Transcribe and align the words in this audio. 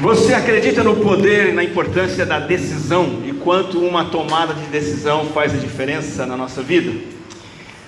Você 0.00 0.32
acredita 0.32 0.82
no 0.82 0.96
poder 0.96 1.50
e 1.50 1.52
na 1.52 1.62
importância 1.62 2.24
da 2.24 2.40
decisão 2.40 3.20
e 3.26 3.32
quanto 3.32 3.78
uma 3.78 4.06
tomada 4.06 4.54
de 4.54 4.64
decisão 4.66 5.26
faz 5.26 5.54
a 5.54 5.58
diferença 5.58 6.24
na 6.24 6.36
nossa 6.36 6.62
vida? 6.62 6.92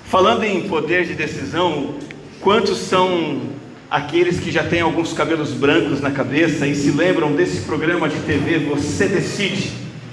Falando 0.05 0.43
em 0.43 0.67
poder 0.67 1.05
de 1.05 1.15
decisão, 1.15 1.95
quantos 2.39 2.77
são 2.77 3.41
aqueles 3.89 4.39
que 4.39 4.51
já 4.51 4.63
têm 4.63 4.81
alguns 4.81 5.13
cabelos 5.13 5.51
brancos 5.51 5.99
na 5.99 6.11
cabeça 6.11 6.67
e 6.67 6.75
se 6.75 6.91
lembram 6.91 7.33
desse 7.33 7.61
programa 7.61 8.07
de 8.07 8.19
TV 8.19 8.59
Você 8.59 9.07
Decide? 9.07 9.71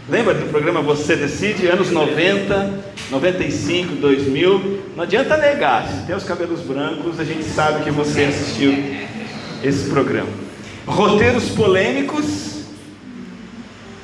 Lembra 0.08 0.32
do 0.32 0.46
programa 0.46 0.80
Você 0.80 1.14
Decide? 1.14 1.66
Anos 1.66 1.90
90, 1.90 2.84
95, 3.10 3.96
2000. 3.96 4.80
Não 4.96 5.04
adianta 5.04 5.36
negar, 5.36 5.86
se 5.86 6.06
tem 6.06 6.16
os 6.16 6.24
cabelos 6.24 6.60
brancos, 6.60 7.20
a 7.20 7.24
gente 7.24 7.44
sabe 7.44 7.84
que 7.84 7.90
você 7.90 8.24
assistiu 8.24 8.72
esse 9.62 9.90
programa. 9.90 10.41
Roteiros 10.86 11.50
polêmicos, 11.50 12.64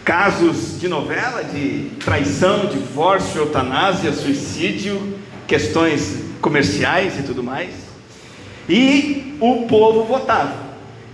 casos 0.04 0.78
de 0.80 0.86
novela, 0.86 1.42
de 1.42 1.90
traição, 2.04 2.66
divórcio, 2.66 3.40
eutanásia, 3.40 4.12
suicídio, 4.12 5.18
questões 5.46 6.22
comerciais 6.40 7.18
e 7.18 7.22
tudo 7.22 7.42
mais. 7.42 7.70
E 8.68 9.36
o 9.40 9.66
povo 9.66 10.04
votava. 10.04 10.68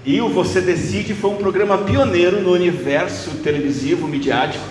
E 0.04 0.20
o 0.20 0.28
Você 0.28 0.60
Decide 0.60 1.14
foi 1.14 1.30
um 1.30 1.36
programa 1.36 1.78
pioneiro 1.78 2.42
no 2.42 2.52
universo 2.52 3.30
televisivo, 3.42 4.06
midiático, 4.06 4.64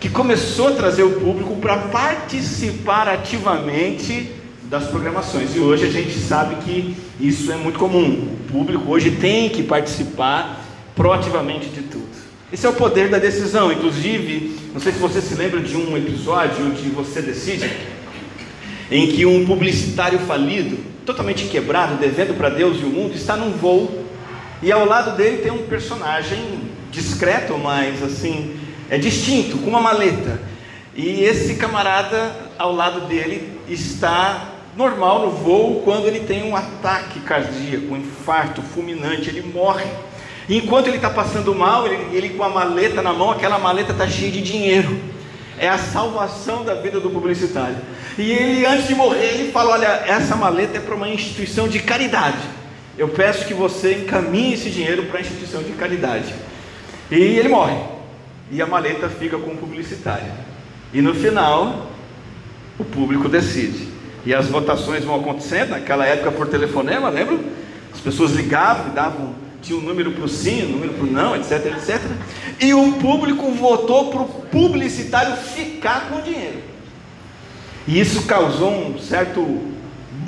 que 0.00 0.08
começou 0.08 0.68
a 0.68 0.72
trazer 0.72 1.04
o 1.04 1.20
público 1.20 1.54
para 1.56 1.76
participar 1.76 3.06
ativamente 3.06 4.39
das 4.70 4.86
programações. 4.86 5.54
E 5.56 5.58
hoje 5.58 5.84
a 5.84 5.90
gente 5.90 6.16
sabe 6.16 6.54
que 6.64 6.96
isso 7.20 7.50
é 7.50 7.56
muito 7.56 7.78
comum. 7.78 8.28
O 8.48 8.52
público 8.52 8.90
hoje 8.90 9.10
tem 9.10 9.48
que 9.48 9.64
participar 9.64 10.64
proativamente 10.94 11.68
de 11.68 11.82
tudo. 11.82 12.08
Esse 12.52 12.64
é 12.66 12.68
o 12.68 12.72
poder 12.72 13.08
da 13.08 13.18
decisão. 13.18 13.72
Inclusive, 13.72 14.56
não 14.72 14.80
sei 14.80 14.92
se 14.92 14.98
você 14.98 15.20
se 15.20 15.34
lembra 15.34 15.58
de 15.58 15.76
um 15.76 15.96
episódio 15.96 16.70
de 16.70 16.88
Você 16.90 17.20
Decide, 17.20 17.68
em 18.90 19.08
que 19.08 19.26
um 19.26 19.44
publicitário 19.44 20.20
falido, 20.20 20.78
totalmente 21.04 21.46
quebrado, 21.48 21.96
devendo 21.96 22.36
para 22.36 22.48
Deus 22.48 22.80
e 22.80 22.84
o 22.84 22.90
mundo, 22.90 23.16
está 23.16 23.36
num 23.36 23.50
voo 23.50 24.04
e 24.62 24.70
ao 24.70 24.84
lado 24.84 25.16
dele 25.16 25.38
tem 25.38 25.50
um 25.50 25.66
personagem 25.66 26.60
discreto, 26.92 27.56
mas 27.56 28.02
assim, 28.02 28.56
é 28.88 28.98
distinto, 28.98 29.58
com 29.58 29.70
uma 29.70 29.80
maleta. 29.80 30.40
E 30.94 31.24
esse 31.24 31.54
camarada 31.54 32.36
ao 32.58 32.74
lado 32.74 33.08
dele 33.08 33.48
está 33.68 34.49
normal 34.76 35.26
no 35.26 35.30
voo 35.30 35.82
quando 35.82 36.06
ele 36.06 36.20
tem 36.20 36.42
um 36.44 36.56
ataque 36.56 37.20
cardíaco, 37.20 37.94
um 37.94 37.96
infarto 37.96 38.62
fulminante, 38.62 39.28
ele 39.28 39.42
morre. 39.42 39.86
E 40.48 40.56
enquanto 40.56 40.88
ele 40.88 40.96
está 40.96 41.10
passando 41.10 41.54
mal, 41.54 41.86
ele, 41.86 42.16
ele 42.16 42.30
com 42.30 42.42
a 42.42 42.48
maleta 42.48 43.02
na 43.02 43.12
mão, 43.12 43.30
aquela 43.30 43.58
maleta 43.58 43.92
está 43.92 44.08
cheia 44.08 44.30
de 44.30 44.42
dinheiro. 44.42 44.98
É 45.58 45.68
a 45.68 45.78
salvação 45.78 46.64
da 46.64 46.74
vida 46.74 46.98
do 46.98 47.10
publicitário. 47.10 47.76
E 48.18 48.32
ele, 48.32 48.66
antes 48.66 48.88
de 48.88 48.94
morrer, 48.94 49.34
ele 49.34 49.52
fala: 49.52 49.72
Olha, 49.72 49.86
essa 50.06 50.34
maleta 50.34 50.78
é 50.78 50.80
para 50.80 50.94
uma 50.94 51.08
instituição 51.08 51.68
de 51.68 51.80
caridade. 51.80 52.38
Eu 52.96 53.08
peço 53.08 53.46
que 53.46 53.54
você 53.54 53.94
encaminhe 53.94 54.54
esse 54.54 54.70
dinheiro 54.70 55.04
para 55.04 55.18
a 55.18 55.20
instituição 55.20 55.62
de 55.62 55.72
caridade. 55.72 56.34
E 57.10 57.14
ele 57.14 57.48
morre. 57.48 57.78
E 58.50 58.60
a 58.60 58.66
maleta 58.66 59.08
fica 59.08 59.38
com 59.38 59.52
o 59.52 59.56
publicitário. 59.56 60.32
E 60.92 61.00
no 61.00 61.14
final, 61.14 61.90
o 62.78 62.84
público 62.84 63.28
decide. 63.28 63.89
E 64.24 64.34
as 64.34 64.46
votações 64.48 65.04
vão 65.04 65.16
acontecendo, 65.16 65.70
naquela 65.70 66.06
época 66.06 66.32
por 66.32 66.46
telefonema, 66.46 67.08
lembra? 67.08 67.38
As 67.92 68.00
pessoas 68.00 68.32
ligavam 68.32 68.88
e 68.88 68.90
davam, 68.90 69.34
tinha 69.62 69.78
um 69.78 69.82
número 69.82 70.12
para 70.12 70.24
o 70.24 70.28
sim, 70.28 70.64
um 70.64 70.72
número 70.72 70.92
para 70.94 71.04
o 71.04 71.10
não, 71.10 71.36
etc, 71.36 71.66
etc. 71.66 72.00
E 72.60 72.74
o 72.74 72.92
público 72.92 73.50
votou 73.52 74.10
para 74.10 74.20
o 74.20 74.26
publicitário 74.26 75.36
ficar 75.36 76.08
com 76.08 76.18
o 76.18 76.22
dinheiro. 76.22 76.58
E 77.88 77.98
isso 77.98 78.22
causou 78.26 78.70
um 78.70 78.98
certo 78.98 79.70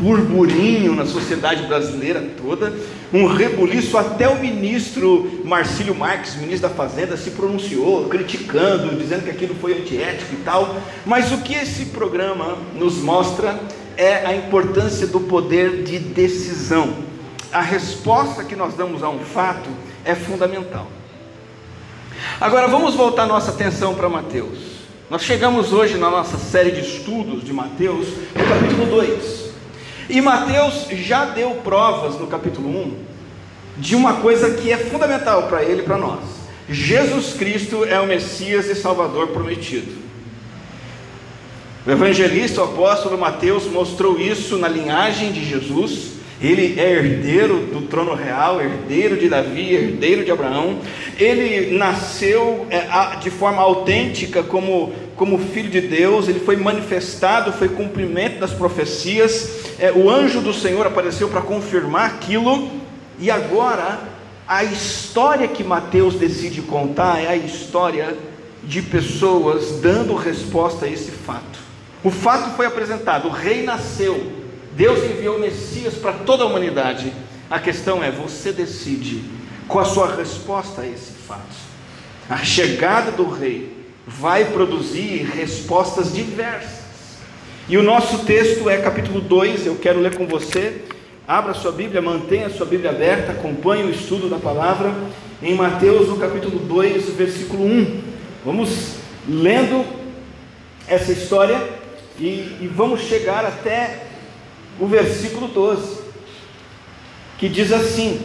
burburinho 0.03 0.95
na 0.95 1.07
sociedade 1.07 1.63
brasileira 1.65 2.25
toda, 2.43 2.73
um 3.13 3.27
rebuliço, 3.27 3.97
até 3.99 4.29
o 4.29 4.41
ministro 4.41 5.43
Marcílio 5.45 5.95
Marques, 5.95 6.35
ministro 6.35 6.69
da 6.69 6.75
Fazenda, 6.75 7.17
se 7.17 7.31
pronunciou, 7.31 8.09
criticando, 8.09 8.97
dizendo 8.97 9.25
que 9.25 9.31
aquilo 9.31 9.55
foi 9.55 9.79
antiético 9.79 10.35
e 10.35 10.39
tal. 10.39 10.77
Mas 11.05 11.31
o 11.31 11.39
que 11.39 11.55
esse 11.55 11.87
programa 11.87 12.57
nos 12.75 12.97
mostra 12.97 13.61
é 13.97 14.27
a 14.27 14.35
importância 14.35 15.07
do 15.07 15.21
poder 15.21 15.83
de 15.83 15.99
decisão. 15.99 16.95
A 17.53 17.61
resposta 17.61 18.45
que 18.45 18.57
nós 18.57 18.75
damos 18.75 19.03
a 19.03 19.09
um 19.09 19.21
fato 19.21 19.69
é 20.05 20.15
fundamental. 20.15 20.87
Agora 22.41 22.69
vamos 22.69 22.95
voltar 22.95 23.27
nossa 23.27 23.51
atenção 23.51 23.95
para 23.95 24.09
Mateus. 24.09 24.59
Nós 25.11 25.23
chegamos 25.23 25.73
hoje 25.73 25.99
na 25.99 26.11
nossa 26.11 26.39
série 26.39 26.71
de 26.71 26.81
estudos 26.81 27.45
de 27.45 27.53
Mateus, 27.53 28.09
no 28.35 28.45
capítulo 28.49 28.87
2. 28.87 29.53
E 30.09 30.21
Mateus 30.21 30.87
já 30.91 31.27
deu 31.27 31.51
provas 31.57 32.19
no 32.19 32.27
capítulo 32.27 32.69
1 32.69 32.97
de 33.77 33.95
uma 33.95 34.15
coisa 34.15 34.55
que 34.55 34.73
é 34.73 34.77
fundamental 34.77 35.45
para 35.45 35.63
ele 35.63 35.83
e 35.83 35.85
para 35.85 35.99
nós. 35.99 36.21
Jesus 36.69 37.35
Cristo 37.35 37.85
é 37.85 38.01
o 38.01 38.07
Messias 38.07 38.67
e 38.67 38.75
Salvador 38.75 39.29
prometido. 39.29 40.02
O 41.85 41.91
evangelista, 41.91 42.61
o 42.61 42.65
apóstolo 42.65 43.19
Mateus, 43.19 43.67
mostrou 43.67 44.17
isso 44.17 44.57
na 44.57 44.69
linhagem 44.69 45.33
de 45.33 45.45
Jesus. 45.45 46.13
Ele 46.41 46.79
é 46.79 46.93
herdeiro 46.93 47.57
do 47.73 47.83
trono 47.83 48.15
real, 48.15 48.61
herdeiro 48.61 49.17
de 49.17 49.29
Davi, 49.29 49.75
herdeiro 49.75 50.25
de 50.25 50.31
Abraão. 50.31 50.79
Ele 51.19 51.77
nasceu 51.77 52.69
é, 52.71 53.17
de 53.17 53.31
forma 53.31 53.61
autêntica 53.61 54.45
como, 54.45 54.93
como 55.17 55.39
filho 55.39 55.71
de 55.71 55.81
Deus. 55.81 56.29
Ele 56.29 56.39
foi 56.39 56.55
manifestado, 56.55 57.53
foi 57.53 57.69
cumprimento 57.69 58.39
das 58.39 58.53
profecias. 58.53 59.75
É, 59.81 59.91
o 59.91 60.09
anjo 60.09 60.41
do 60.41 60.55
Senhor 60.55 60.87
apareceu 60.87 61.29
para 61.29 61.41
confirmar 61.41 62.07
aquilo. 62.07 62.71
E 63.19 63.29
agora, 63.29 63.99
a 64.47 64.63
história 64.63 65.49
que 65.49 65.65
Mateus 65.65 66.15
decide 66.15 66.63
contar 66.63 67.21
é 67.21 67.27
a 67.27 67.37
história 67.37 68.17
de 68.63 68.81
pessoas 68.83 69.81
dando 69.81 70.15
resposta 70.15 70.87
a 70.87 70.89
esse 70.89 71.11
fato. 71.11 71.62
O 72.05 72.11
fato 72.11 72.57
foi 72.57 72.67
apresentado, 72.67 73.29
o 73.29 73.31
rei 73.31 73.63
nasceu, 73.63 74.33
Deus 74.73 75.05
enviou 75.05 75.37
o 75.37 75.41
Messias 75.41 75.95
para 75.95 76.13
toda 76.13 76.45
a 76.45 76.47
humanidade. 76.47 77.13
A 77.49 77.61
questão 77.61 78.03
é: 78.03 78.11
você 78.11 78.53
decide 78.53 79.23
qual 79.69 79.85
a 79.85 79.89
sua 79.89 80.17
resposta 80.17 80.83
a 80.83 80.87
esse 80.87 81.13
fato. 81.13 81.73
A 82.29 82.39
chegada 82.39 83.11
do 83.13 83.29
rei 83.29 83.85
vai 84.07 84.47
produzir 84.47 85.31
respostas 85.35 86.13
diversas. 86.13 86.83
E 87.69 87.77
o 87.77 87.83
nosso 87.83 88.25
texto 88.25 88.69
é 88.69 88.79
capítulo 88.79 89.21
2, 89.21 89.67
eu 89.67 89.77
quero 89.77 90.01
ler 90.01 90.17
com 90.17 90.27
você. 90.27 90.83
Abra 91.29 91.55
sua 91.55 91.71
Bíblia, 91.71 92.03
mantenha 92.03 92.51
sua 92.51 92.67
Bíblia 92.67 92.91
aberta, 92.91 93.33
acompanhe 93.33 93.85
o 93.85 93.91
estudo 93.91 94.29
da 94.29 94.39
palavra 94.39 94.93
em 95.41 95.55
Mateus, 95.55 96.09
no 96.09 96.17
capítulo 96.17 96.59
2, 96.59 97.11
versículo 97.11 97.65
1. 97.65 98.03
Vamos 98.45 98.97
lendo 99.29 99.85
essa 100.89 101.13
história 101.13 101.82
e, 102.19 102.59
e 102.61 102.71
vamos 102.75 103.03
chegar 103.03 103.45
até 103.45 104.07
o 104.79 104.87
versículo 104.87 105.49
12, 105.49 105.99
que 107.39 107.49
diz 107.49 107.73
assim: 107.73 108.21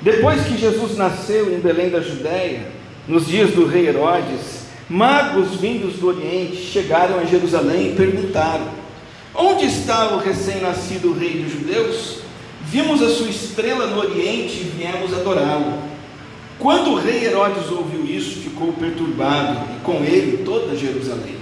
Depois 0.00 0.42
que 0.44 0.58
Jesus 0.58 0.96
nasceu 0.96 1.52
em 1.52 1.60
Belém 1.60 1.90
da 1.90 2.00
Judéia, 2.00 2.66
nos 3.06 3.26
dias 3.26 3.50
do 3.50 3.66
rei 3.66 3.88
Herodes, 3.88 4.62
magos 4.88 5.56
vindos 5.56 5.94
do 5.94 6.08
Oriente 6.08 6.56
chegaram 6.56 7.18
a 7.18 7.24
Jerusalém 7.24 7.92
e 7.92 7.96
perguntaram: 7.96 8.68
Onde 9.34 9.66
está 9.66 10.14
o 10.14 10.18
recém-nascido 10.18 11.12
rei 11.12 11.42
dos 11.42 11.52
judeus? 11.52 12.22
Vimos 12.64 13.02
a 13.02 13.10
sua 13.10 13.28
estrela 13.28 13.86
no 13.88 13.98
Oriente 13.98 14.60
e 14.60 14.72
viemos 14.76 15.12
adorá-lo. 15.12 15.78
Quando 16.58 16.92
o 16.92 16.96
rei 16.96 17.24
Herodes 17.24 17.70
ouviu 17.70 18.04
isso, 18.04 18.40
ficou 18.40 18.72
perturbado, 18.72 19.58
e 19.76 19.80
com 19.80 20.04
ele 20.04 20.44
toda 20.44 20.76
Jerusalém. 20.76 21.41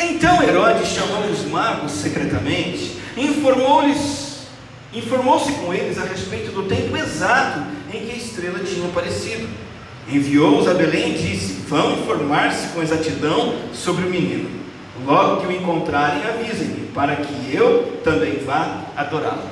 Então 0.00 0.40
Herodes 0.42 0.88
chamou 0.88 1.24
os 1.24 1.44
magos 1.46 1.90
secretamente, 1.90 2.96
informou-lhes, 3.16 4.46
informou-se 4.94 5.50
com 5.52 5.74
eles 5.74 5.98
a 5.98 6.04
respeito 6.04 6.52
do 6.52 6.62
tempo 6.64 6.96
exato 6.96 7.62
em 7.92 8.06
que 8.06 8.12
a 8.12 8.16
estrela 8.16 8.60
tinha 8.60 8.86
aparecido. 8.86 9.48
Enviou-os 10.08 10.68
a 10.68 10.74
Belém 10.74 11.14
e 11.14 11.18
disse: 11.18 11.64
Vão 11.68 11.92
informar-se 11.92 12.68
com 12.68 12.82
exatidão 12.82 13.56
sobre 13.74 14.06
o 14.06 14.10
menino. 14.10 14.48
Logo 15.04 15.40
que 15.40 15.46
o 15.48 15.52
encontrarem, 15.52 16.22
avisem-me, 16.22 16.88
para 16.94 17.16
que 17.16 17.54
eu 17.54 18.00
também 18.04 18.38
vá 18.38 18.84
adorá-lo. 18.96 19.48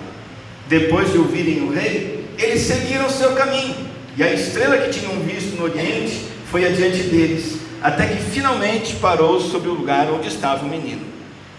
Depois 0.69 1.13
de 1.13 1.19
ouvirem 1.19 1.63
o 1.63 1.73
rei, 1.73 2.25
eles 2.39 2.63
seguiram 2.63 3.09
seu 3.09 3.33
caminho, 3.33 3.75
e 4.17 4.23
a 4.23 4.33
estrela 4.33 4.79
que 4.79 4.99
tinham 4.99 5.21
visto 5.21 5.57
no 5.57 5.65
oriente 5.65 6.27
foi 6.51 6.67
adiante 6.67 7.03
deles, 7.05 7.61
até 7.83 8.07
que 8.07 8.23
finalmente 8.23 8.97
parou 8.97 9.41
sobre 9.41 9.69
o 9.69 9.75
lugar 9.75 10.11
onde 10.11 10.29
estava 10.29 10.65
o 10.65 10.69
menino. 10.69 11.03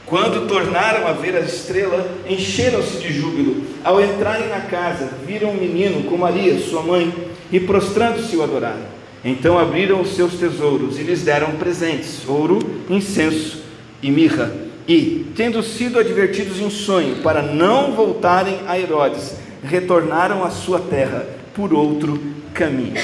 Quando 0.05 0.47
tornaram 0.47 1.05
a 1.05 1.11
ver 1.11 1.35
a 1.35 1.41
estrela, 1.41 2.09
encheram-se 2.29 2.97
de 2.97 3.11
júbilo. 3.11 3.63
Ao 3.83 4.01
entrarem 4.01 4.47
na 4.47 4.61
casa, 4.61 5.09
viram 5.25 5.51
o 5.51 5.57
menino 5.57 6.09
com 6.09 6.17
Maria, 6.17 6.57
sua 6.59 6.81
mãe, 6.81 7.13
e 7.51 7.59
prostrando-se 7.59 8.35
o 8.37 8.41
adoraram. 8.41 8.97
Então 9.23 9.59
abriram 9.59 9.99
os 9.99 10.15
seus 10.15 10.35
tesouros 10.35 10.97
e 10.97 11.03
lhes 11.03 11.23
deram 11.23 11.51
presentes: 11.57 12.21
ouro, 12.25 12.59
incenso 12.89 13.63
e 14.01 14.09
mirra. 14.09 14.49
E, 14.87 15.25
tendo 15.35 15.61
sido 15.61 15.99
advertidos 15.99 16.61
em 16.61 16.69
sonho 16.69 17.17
para 17.17 17.41
não 17.41 17.91
voltarem 17.91 18.59
a 18.65 18.79
Herodes, 18.79 19.35
retornaram 19.61 20.45
à 20.45 20.49
sua 20.49 20.79
terra 20.79 21.27
por 21.53 21.73
outro 21.73 22.17
caminho. 22.53 22.95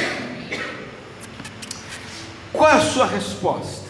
Qual 2.53 2.69
a 2.69 2.79
sua 2.79 3.05
resposta? 3.05 3.83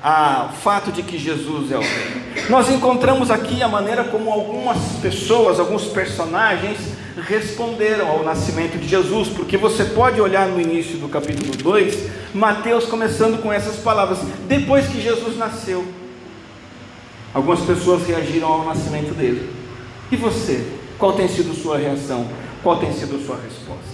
ao 0.00 0.50
fato 0.50 0.92
de 0.92 1.02
que 1.02 1.18
Jesus 1.18 1.72
é 1.72 1.76
o 1.76 1.80
Rei. 1.80 2.44
Nós 2.48 2.70
encontramos 2.70 3.30
aqui 3.30 3.62
a 3.62 3.68
maneira 3.68 4.04
como 4.04 4.30
algumas 4.30 4.78
pessoas, 5.02 5.58
alguns 5.58 5.86
personagens 5.86 6.78
responderam 7.26 8.08
ao 8.08 8.22
nascimento 8.22 8.78
de 8.78 8.86
Jesus, 8.86 9.28
porque 9.28 9.56
você 9.56 9.84
pode 9.84 10.20
olhar 10.20 10.46
no 10.46 10.60
início 10.60 10.98
do 10.98 11.08
capítulo 11.08 11.56
2, 11.56 12.10
Mateus 12.32 12.84
começando 12.84 13.42
com 13.42 13.52
essas 13.52 13.76
palavras: 13.76 14.18
depois 14.46 14.86
que 14.86 15.00
Jesus 15.00 15.36
nasceu. 15.36 15.84
Algumas 17.34 17.60
pessoas 17.60 18.06
reagiram 18.06 18.48
ao 18.48 18.64
nascimento 18.64 19.14
dele. 19.14 19.50
E 20.10 20.16
você? 20.16 20.66
Qual 20.96 21.12
tem 21.12 21.28
sido 21.28 21.54
sua 21.54 21.76
reação? 21.76 22.26
Qual 22.62 22.78
tem 22.78 22.92
sido 22.92 23.24
sua 23.24 23.36
resposta? 23.36 23.84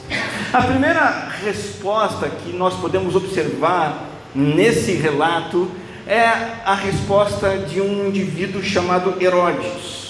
A 0.52 0.62
primeira 0.62 1.28
resposta 1.44 2.28
que 2.28 2.52
nós 2.52 2.74
podemos 2.74 3.16
observar 3.16 4.13
nesse 4.34 4.92
relato 4.92 5.70
é 6.06 6.26
a 6.64 6.74
resposta 6.74 7.56
de 7.58 7.80
um 7.80 8.08
indivíduo 8.08 8.62
chamado 8.62 9.22
Herodes. 9.22 10.04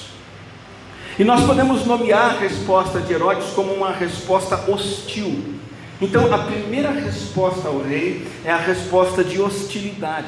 E 1.19 1.23
nós 1.23 1.45
podemos 1.45 1.85
nomear 1.85 2.35
a 2.35 2.39
resposta 2.39 3.01
de 3.01 3.13
Herodes 3.13 3.51
como 3.55 3.73
uma 3.73 3.93
resposta 3.93 4.69
hostil. 4.69 5.55
Então, 6.01 6.35
a 6.35 6.39
primeira 6.39 6.91
resposta 6.91 7.69
ao 7.69 7.81
rei 7.81 8.27
é 8.45 8.51
a 8.51 8.57
resposta 8.57 9.23
de 9.23 9.41
hostilidade. 9.41 10.27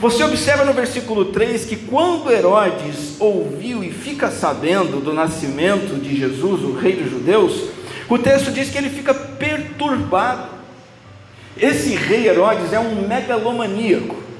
Você 0.00 0.22
observa 0.22 0.64
no 0.64 0.72
versículo 0.72 1.26
3 1.26 1.64
que 1.64 1.76
quando 1.76 2.30
Herodes 2.30 3.16
ouviu 3.18 3.82
e 3.82 3.90
fica 3.90 4.30
sabendo 4.30 5.00
do 5.00 5.12
nascimento 5.12 6.00
de 6.00 6.16
Jesus, 6.16 6.62
o 6.62 6.72
rei 6.72 6.96
dos 6.96 7.10
judeus, 7.10 7.64
o 8.08 8.16
texto 8.16 8.50
diz 8.50 8.70
que 8.70 8.78
ele 8.78 8.88
fica 8.88 9.12
perturbado. 9.12 10.59
Esse 11.60 11.94
rei 11.94 12.26
Herodes 12.26 12.72
é 12.72 12.80
um 12.80 13.06
megalomaníaco 13.06 14.30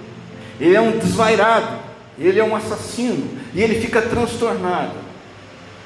ele 0.61 0.77
é 0.77 0.81
um 0.81 0.99
desvairado, 0.99 1.79
ele 2.19 2.39
é 2.39 2.45
um 2.45 2.55
assassino, 2.55 3.27
e 3.55 3.63
ele 3.63 3.81
fica 3.81 4.03
transtornado. 4.03 4.93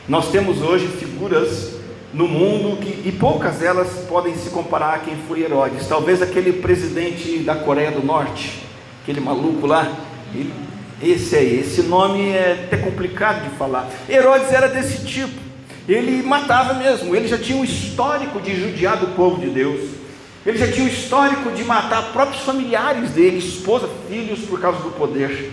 Nós 0.08 0.30
temos 0.30 0.60
hoje 0.60 0.88
figuras 0.88 1.74
no 2.12 2.26
mundo 2.26 2.76
que, 2.78 3.08
e 3.08 3.12
poucas 3.12 3.58
delas 3.58 3.88
podem 4.08 4.34
se 4.34 4.50
comparar 4.50 4.94
a 4.94 4.98
quem 4.98 5.16
foi 5.28 5.42
Herodes. 5.42 5.86
Talvez 5.86 6.20
aquele 6.20 6.54
presidente 6.54 7.38
da 7.38 7.54
Coreia 7.54 7.92
do 7.92 8.04
Norte, 8.04 8.60
aquele 9.02 9.20
maluco 9.20 9.66
lá, 9.66 9.90
ele, 10.34 10.52
esse 11.00 11.36
aí, 11.36 11.60
esse 11.60 11.82
nome 11.82 12.30
é 12.30 12.66
até 12.66 12.76
complicado 12.76 13.48
de 13.48 13.56
falar. 13.56 13.88
Herodes 14.08 14.52
era 14.52 14.68
desse 14.68 15.06
tipo, 15.06 15.40
ele 15.88 16.22
matava 16.22 16.74
mesmo, 16.74 17.14
ele 17.14 17.28
já 17.28 17.38
tinha 17.38 17.56
um 17.56 17.64
histórico 17.64 18.40
de 18.40 18.56
judiar 18.56 18.96
do 18.96 19.14
povo 19.14 19.40
de 19.40 19.50
Deus. 19.50 20.03
Ele 20.46 20.58
já 20.58 20.70
tinha 20.70 20.84
o 20.84 20.88
histórico 20.88 21.50
de 21.52 21.64
matar 21.64 22.12
próprios 22.12 22.42
familiares 22.42 23.10
dele, 23.10 23.38
esposa, 23.38 23.88
filhos, 24.08 24.40
por 24.40 24.60
causa 24.60 24.78
do 24.80 24.90
poder. 24.90 25.50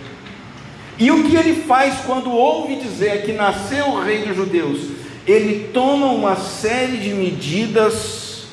E 0.98 1.10
o 1.10 1.24
que 1.24 1.34
ele 1.34 1.62
faz 1.62 2.00
quando 2.04 2.30
ouve 2.30 2.76
dizer 2.76 3.24
que 3.24 3.32
nasceu 3.32 3.86
o 3.86 4.00
rei 4.02 4.26
dos 4.26 4.36
judeus? 4.36 4.90
Ele 5.26 5.70
toma 5.72 6.06
uma 6.06 6.36
série 6.36 6.98
de 6.98 7.14
medidas 7.14 8.44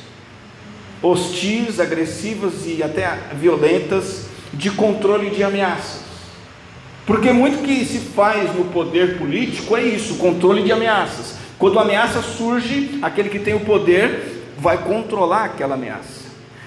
hostis, 1.02 1.78
agressivas 1.78 2.66
e 2.66 2.82
até 2.82 3.18
violentas 3.34 4.26
de 4.52 4.70
controle 4.70 5.30
de 5.30 5.42
ameaças. 5.42 6.00
Porque 7.06 7.32
muito 7.32 7.62
que 7.62 7.84
se 7.84 7.98
faz 7.98 8.54
no 8.54 8.66
poder 8.66 9.18
político 9.18 9.76
é 9.76 9.82
isso, 9.82 10.16
controle 10.16 10.62
de 10.62 10.72
ameaças. 10.72 11.34
Quando 11.58 11.78
a 11.78 11.82
ameaça 11.82 12.22
surge, 12.22 12.98
aquele 13.02 13.28
que 13.28 13.38
tem 13.38 13.54
o 13.54 13.60
poder 13.60 14.52
vai 14.58 14.78
controlar 14.78 15.44
aquela 15.44 15.74
ameaça. 15.74 16.19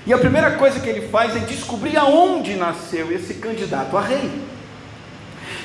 E 0.06 0.14
a 0.14 0.18
primeira 0.18 0.52
coisa 0.52 0.80
que 0.80 0.90
ele 0.90 1.08
faz 1.08 1.36
é 1.36 1.40
descobrir 1.40 1.96
aonde 1.98 2.56
nasceu 2.56 3.12
esse 3.12 3.36
candidato 3.36 3.96
a 3.96 4.02
rei. 4.02 4.30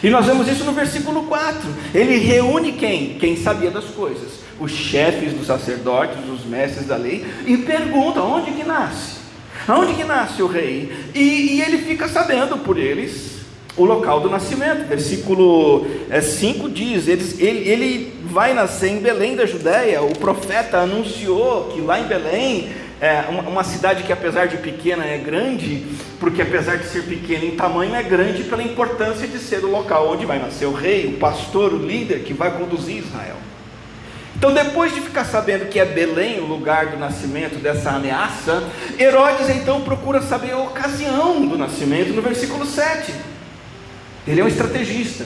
E 0.02 0.08
nós 0.10 0.26
vemos 0.26 0.46
isso 0.46 0.64
no 0.64 0.72
versículo 0.72 1.24
4. 1.24 1.58
Ele 1.92 2.18
reúne 2.18 2.72
quem? 2.72 3.18
Quem 3.18 3.36
sabia 3.36 3.70
das 3.70 3.86
coisas. 3.86 4.40
Os 4.60 4.70
chefes 4.70 5.32
dos 5.32 5.46
sacerdotes, 5.46 6.18
os 6.28 6.44
mestres 6.44 6.86
da 6.86 6.96
lei, 6.96 7.26
e 7.46 7.56
pergunta: 7.58 8.20
onde 8.20 8.52
que 8.52 8.64
nasce? 8.64 9.18
Aonde 9.66 9.94
que 9.94 10.04
nasce 10.04 10.40
o 10.40 10.46
rei? 10.46 10.92
E, 11.14 11.56
e 11.56 11.62
ele 11.62 11.78
fica 11.78 12.08
sabendo 12.08 12.58
por 12.58 12.78
eles 12.78 13.38
o 13.76 13.84
local 13.84 14.20
do 14.20 14.30
nascimento. 14.30 14.86
Versículo 14.86 15.84
5 16.22 16.66
é, 16.66 16.70
diz: 16.70 17.08
ele, 17.08 17.24
ele, 17.38 17.68
ele 17.68 18.14
vai 18.24 18.54
nascer 18.54 18.90
em 18.90 19.00
Belém 19.00 19.34
da 19.34 19.46
Judéia. 19.46 20.00
O 20.02 20.16
profeta 20.16 20.78
anunciou 20.78 21.72
que 21.74 21.80
lá 21.80 21.98
em 21.98 22.06
Belém 22.06 22.68
é, 23.00 23.24
uma, 23.28 23.62
cidade 23.62 24.02
que 24.02 24.12
apesar 24.12 24.46
de 24.46 24.56
pequena 24.56 25.04
é 25.04 25.18
grande, 25.18 25.86
porque 26.18 26.42
apesar 26.42 26.76
de 26.76 26.86
ser 26.86 27.04
pequena 27.04 27.44
em 27.44 27.52
tamanho 27.52 27.94
é 27.94 28.02
grande 28.02 28.42
pela 28.44 28.62
importância 28.62 29.26
de 29.26 29.38
ser 29.38 29.64
o 29.64 29.70
local 29.70 30.10
onde 30.10 30.26
vai 30.26 30.38
nascer 30.38 30.66
o 30.66 30.72
rei, 30.72 31.06
o 31.06 31.18
pastor, 31.18 31.72
o 31.72 31.78
líder 31.78 32.20
que 32.20 32.32
vai 32.32 32.50
conduzir 32.50 32.98
Israel. 32.98 33.36
Então, 34.36 34.52
depois 34.52 34.94
de 34.94 35.00
ficar 35.00 35.24
sabendo 35.24 35.68
que 35.68 35.80
é 35.80 35.84
Belém 35.84 36.38
o 36.38 36.46
lugar 36.46 36.86
do 36.86 36.96
nascimento 36.96 37.60
dessa 37.60 37.90
ameaça, 37.90 38.62
Herodes 38.98 39.48
então 39.48 39.80
procura 39.80 40.22
saber 40.22 40.52
a 40.52 40.58
ocasião 40.58 41.44
do 41.46 41.58
nascimento 41.58 42.12
no 42.12 42.22
versículo 42.22 42.64
7. 42.64 43.12
Ele 44.26 44.40
é 44.40 44.44
um 44.44 44.48
estrategista, 44.48 45.24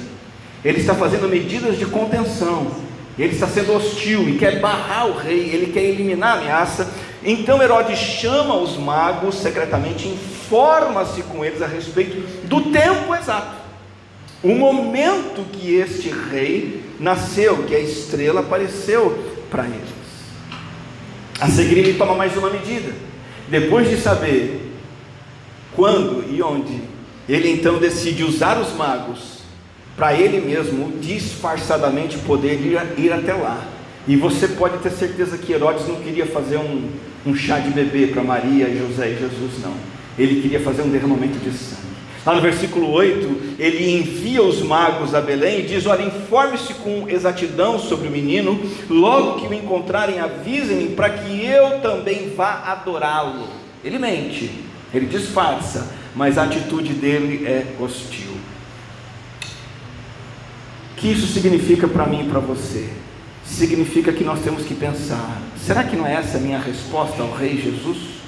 ele 0.65 0.81
está 0.81 0.95
fazendo 0.95 1.29
medidas 1.29 1.79
de 1.79 1.85
contenção, 1.85 2.71
ele 3.19 3.35
está 3.35 3.47
sendo 3.47 3.75
hostil 3.75 4.29
e 4.29 4.39
quer 4.39 4.61
barrar 4.61 5.07
o 5.07 5.19
rei, 5.19 5.51
ele 5.53 5.73
quer 5.73 5.83
eliminar 5.83 6.39
a 6.39 6.41
ameaça, 6.41 6.91
então 7.25 7.63
Herodes 7.63 7.99
chama 7.99 8.57
os 8.57 8.77
magos 8.77 9.37
secretamente, 9.37 10.09
informa-se 10.09 11.23
com 11.23 11.45
eles 11.45 11.63
a 11.63 11.67
respeito 11.67 12.17
do 12.47 12.73
tempo 12.73 13.15
exato, 13.15 13.63
o 14.43 14.55
momento 14.55 15.45
que 15.53 15.75
este 15.75 16.11
rei 16.11 16.83
nasceu, 16.99 17.65
que 17.65 17.75
a 17.75 17.79
estrela 17.79 18.41
apareceu 18.41 19.17
para 19.51 19.65
eles. 19.65 20.03
A 21.41 21.49
seguir, 21.49 21.79
ele 21.79 21.95
toma 21.95 22.15
mais 22.15 22.37
uma 22.37 22.51
medida. 22.51 22.93
Depois 23.49 23.89
de 23.89 23.97
saber 23.97 24.73
quando 25.75 26.25
e 26.29 26.43
onde, 26.43 26.81
ele 27.29 27.51
então 27.51 27.79
decide 27.79 28.25
usar 28.25 28.59
os 28.59 28.73
magos 28.75 29.43
para 29.97 30.15
ele 30.15 30.41
mesmo 30.41 30.99
disfarçadamente 31.01 32.19
poder 32.19 32.55
ir, 32.55 32.81
ir 32.99 33.13
até 33.13 33.35
lá. 33.35 33.65
E 34.09 34.17
você 34.17 34.49
pode 34.49 34.79
ter 34.79 34.91
certeza 34.91 35.39
que 35.39 35.53
Herodes 35.53 35.87
não 35.87 35.97
queria 35.97 36.27
fazer 36.27 36.57
um, 36.57 36.91
um 37.25 37.35
chá 37.35 37.59
de 37.59 37.71
bebê 37.71 38.09
para 38.09 38.23
Maria, 38.23 38.75
José 38.75 39.11
e 39.11 39.19
Jesus, 39.19 39.63
não. 39.63 39.75
Ele 40.19 40.43
queria 40.43 40.61
fazer 40.61 40.83
um 40.83 40.91
derramamento 40.91 41.39
de 41.39 41.51
sangue. 41.57 41.83
Lá 42.25 42.37
no 42.37 42.41
versículo 42.41 42.89
8, 42.91 43.57
ele 43.59 43.99
envia 43.99 44.43
os 44.43 44.63
magos 44.63 45.13
a 45.13 45.21
Belém 45.21 45.61
e 45.61 45.67
diz: 45.67 45.87
Olha, 45.87 46.03
informe-se 46.03 46.75
com 46.75 47.09
exatidão 47.09 47.81
sobre 47.81 48.07
o 48.07 48.11
menino, 48.11 48.61
logo 48.89 49.41
que 49.41 49.49
o 49.49 49.55
encontrarem, 49.55 50.21
avisem-me 50.21 50.95
para 50.95 51.11
que 51.11 51.45
eu 51.45 51.81
também 51.81 52.33
vá 52.37 52.63
adorá-lo. 52.67 53.49
Ele 53.83 53.99
mente, 53.99 54.51
ele 54.95 55.07
disfarça, 55.07 55.93
mas 56.15 56.39
a 56.39 56.45
atitude 56.45 56.93
dele 56.93 57.45
é 57.45 57.67
hostil. 57.81 58.31
O 60.93 60.95
que 60.97 61.09
isso 61.09 61.27
significa 61.27 61.89
para 61.89 62.07
mim 62.07 62.21
e 62.21 62.31
para 62.31 62.39
você? 62.39 63.02
Significa 63.53 64.13
que 64.13 64.25
nós 64.25 64.41
temos 64.41 64.65
que 64.65 64.75
pensar: 64.75 65.41
será 65.65 65.85
que 65.85 65.97
não 65.97 66.07
é 66.07 66.15
essa 66.15 66.39
a 66.39 66.41
minha 66.41 66.59
resposta 66.59 67.23
ao 67.23 67.33
Rei 67.33 67.61
Jesus? 67.61 68.23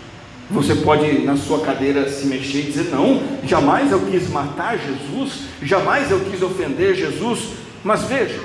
Você 0.50 0.75
pode 0.76 1.21
na 1.23 1.37
sua 1.37 1.64
cadeira 1.64 2.09
se 2.11 2.26
mexer 2.26 2.61
e 2.61 2.62
dizer: 2.64 2.90
não, 2.90 3.23
jamais 3.45 3.90
eu 3.90 4.00
quis 4.07 4.28
matar 4.28 4.78
Jesus, 4.78 5.45
jamais 5.62 6.11
eu 6.11 6.21
quis 6.21 6.43
ofender 6.43 6.95
Jesus, 6.95 7.54
mas 7.83 8.04
veja, 8.04 8.40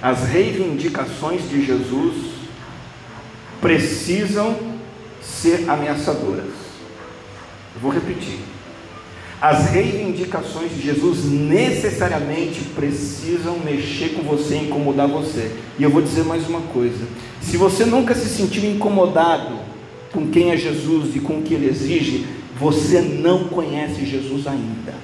as 0.00 0.24
reivindicações 0.24 1.48
de 1.48 1.64
Jesus 1.64 2.34
precisam 3.60 4.56
ser 5.20 5.68
ameaçadoras. 5.68 6.52
Eu 7.74 7.80
vou 7.80 7.90
repetir. 7.90 8.38
As 9.46 9.66
reivindicações 9.66 10.74
de 10.74 10.80
Jesus 10.80 11.26
necessariamente 11.26 12.60
precisam 12.74 13.58
mexer 13.58 14.14
com 14.14 14.22
você, 14.22 14.56
incomodar 14.56 15.06
você. 15.06 15.54
E 15.78 15.82
eu 15.82 15.90
vou 15.90 16.00
dizer 16.00 16.24
mais 16.24 16.48
uma 16.48 16.62
coisa: 16.62 17.04
se 17.42 17.58
você 17.58 17.84
nunca 17.84 18.14
se 18.14 18.26
sentiu 18.26 18.64
incomodado 18.64 19.58
com 20.14 20.28
quem 20.28 20.50
é 20.50 20.56
Jesus 20.56 21.14
e 21.14 21.20
com 21.20 21.40
o 21.40 21.42
que 21.42 21.52
ele 21.52 21.68
exige, 21.68 22.26
você 22.58 23.02
não 23.02 23.44
conhece 23.44 24.06
Jesus 24.06 24.46
ainda. 24.46 24.94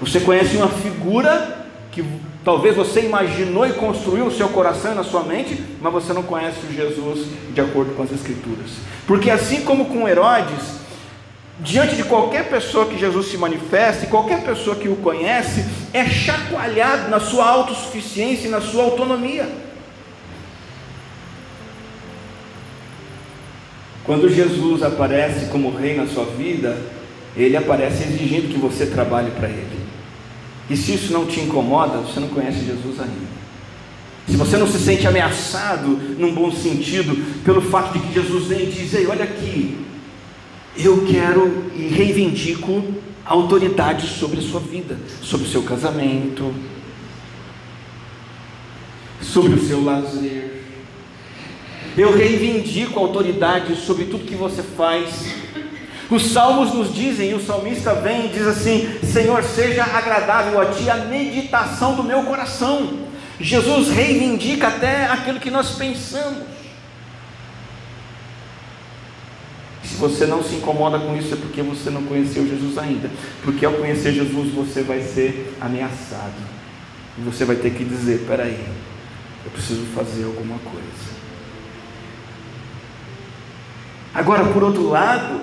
Você 0.00 0.20
conhece 0.20 0.56
uma 0.56 0.68
figura 0.68 1.66
que 1.90 2.04
talvez 2.44 2.76
você 2.76 3.00
imaginou 3.00 3.66
e 3.66 3.72
construiu 3.72 4.26
o 4.26 4.32
seu 4.32 4.48
coração 4.48 4.92
e 4.92 4.94
na 4.94 5.02
sua 5.02 5.24
mente, 5.24 5.60
mas 5.82 5.92
você 5.92 6.12
não 6.12 6.22
conhece 6.22 6.58
o 6.70 6.72
Jesus 6.72 7.26
de 7.52 7.60
acordo 7.60 7.96
com 7.96 8.04
as 8.04 8.12
Escrituras. 8.12 8.70
Porque 9.08 9.28
assim 9.28 9.62
como 9.62 9.86
com 9.86 10.08
Herodes, 10.08 10.85
diante 11.60 11.96
de 11.96 12.04
qualquer 12.04 12.48
pessoa 12.48 12.86
que 12.86 12.98
Jesus 12.98 13.28
se 13.28 13.38
manifeste, 13.38 14.06
qualquer 14.06 14.42
pessoa 14.42 14.76
que 14.76 14.88
o 14.88 14.96
conhece, 14.96 15.64
é 15.92 16.04
chacoalhado 16.06 17.08
na 17.08 17.18
sua 17.18 17.48
autossuficiência 17.48 18.48
e 18.48 18.50
na 18.50 18.60
sua 18.60 18.84
autonomia. 18.84 19.48
Quando 24.04 24.28
Jesus 24.28 24.82
aparece 24.82 25.46
como 25.46 25.74
rei 25.74 25.96
na 25.96 26.06
sua 26.06 26.24
vida, 26.24 26.78
ele 27.36 27.56
aparece 27.56 28.04
exigindo 28.04 28.52
que 28.52 28.58
você 28.58 28.86
trabalhe 28.86 29.30
para 29.32 29.48
ele. 29.48 29.86
E 30.70 30.76
se 30.76 30.94
isso 30.94 31.12
não 31.12 31.26
te 31.26 31.40
incomoda, 31.40 31.98
você 31.98 32.20
não 32.20 32.28
conhece 32.28 32.64
Jesus 32.64 33.00
ainda. 33.00 33.36
Se 34.28 34.36
você 34.36 34.56
não 34.56 34.66
se 34.66 34.78
sente 34.78 35.06
ameaçado, 35.06 35.88
num 36.18 36.34
bom 36.34 36.50
sentido, 36.50 37.16
pelo 37.44 37.62
fato 37.62 37.92
de 37.92 38.00
que 38.00 38.14
Jesus 38.14 38.46
vem 38.46 38.64
e 38.64 38.72
diz: 38.72 38.94
Ei, 38.94 39.06
olha 39.06 39.24
aqui, 39.24 39.85
eu 40.78 41.06
quero 41.06 41.70
e 41.74 41.88
reivindico 41.88 42.82
autoridade 43.24 44.06
sobre 44.06 44.38
a 44.38 44.42
sua 44.42 44.60
vida, 44.60 44.98
sobre 45.22 45.46
o 45.46 45.50
seu 45.50 45.62
casamento, 45.62 46.54
sobre 49.20 49.54
o 49.54 49.66
seu 49.66 49.82
lazer. 49.82 50.62
Eu 51.96 52.16
reivindico 52.16 53.00
autoridade 53.00 53.74
sobre 53.76 54.04
tudo 54.04 54.26
que 54.26 54.34
você 54.34 54.62
faz. 54.62 55.34
Os 56.10 56.26
salmos 56.26 56.72
nos 56.72 56.94
dizem, 56.94 57.30
e 57.30 57.34
o 57.34 57.44
salmista 57.44 57.94
vem 57.94 58.26
e 58.26 58.28
diz 58.28 58.46
assim: 58.46 58.98
Senhor, 59.02 59.42
seja 59.42 59.82
agradável 59.82 60.60
a 60.60 60.66
ti 60.66 60.88
a 60.88 60.96
meditação 60.96 61.96
do 61.96 62.04
meu 62.04 62.22
coração. 62.24 63.06
Jesus 63.40 63.88
reivindica 63.88 64.68
até 64.68 65.06
aquilo 65.06 65.40
que 65.40 65.50
nós 65.50 65.70
pensamos. 65.72 66.44
Se 69.82 69.95
você 70.08 70.26
não 70.26 70.42
se 70.42 70.54
incomoda 70.54 70.98
com 70.98 71.16
isso, 71.16 71.34
é 71.34 71.36
porque 71.36 71.62
você 71.62 71.90
não 71.90 72.02
conheceu 72.04 72.46
Jesus 72.46 72.78
ainda. 72.78 73.10
Porque 73.42 73.66
ao 73.66 73.72
conhecer 73.72 74.12
Jesus, 74.12 74.52
você 74.52 74.82
vai 74.82 75.00
ser 75.00 75.54
ameaçado. 75.60 76.34
E 77.18 77.22
você 77.22 77.44
vai 77.44 77.56
ter 77.56 77.70
que 77.70 77.84
dizer: 77.84 78.24
peraí, 78.26 78.58
eu 79.44 79.50
preciso 79.50 79.84
fazer 79.86 80.24
alguma 80.24 80.58
coisa. 80.58 81.16
Agora, 84.14 84.44
por 84.44 84.62
outro 84.62 84.88
lado, 84.88 85.40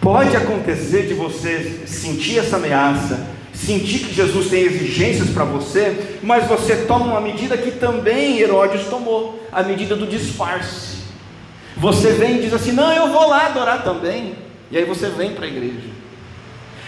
pode 0.00 0.36
acontecer 0.36 1.06
de 1.06 1.14
você 1.14 1.84
sentir 1.86 2.38
essa 2.38 2.56
ameaça, 2.56 3.26
sentir 3.54 4.00
que 4.00 4.14
Jesus 4.14 4.48
tem 4.48 4.64
exigências 4.64 5.30
para 5.30 5.44
você, 5.44 6.18
mas 6.22 6.46
você 6.46 6.76
toma 6.76 7.06
uma 7.06 7.20
medida 7.20 7.56
que 7.56 7.70
também 7.70 8.38
Herodes 8.38 8.86
tomou 8.88 9.46
a 9.52 9.62
medida 9.62 9.94
do 9.94 10.06
disfarce. 10.06 10.89
Você 11.80 12.12
vem 12.12 12.36
e 12.36 12.42
diz 12.42 12.52
assim: 12.52 12.72
Não, 12.72 12.92
eu 12.92 13.10
vou 13.10 13.26
lá 13.26 13.46
adorar 13.46 13.82
também. 13.82 14.34
E 14.70 14.76
aí 14.76 14.84
você 14.84 15.08
vem 15.08 15.32
para 15.32 15.46
a 15.46 15.48
igreja. 15.48 15.88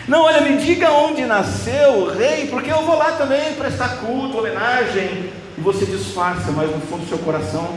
Não, 0.06 0.22
olha, 0.22 0.40
me 0.40 0.56
diga 0.58 0.92
onde 0.92 1.24
nasceu 1.24 1.92
o 1.92 2.10
rei, 2.10 2.46
porque 2.48 2.70
eu 2.70 2.84
vou 2.84 2.96
lá 2.96 3.12
também 3.12 3.54
prestar 3.54 4.00
culto, 4.00 4.38
homenagem. 4.38 5.30
E 5.56 5.60
você 5.60 5.86
disfarça, 5.86 6.52
mas 6.52 6.70
no 6.70 6.80
fundo 6.80 7.02
do 7.02 7.08
seu 7.08 7.18
coração 7.18 7.68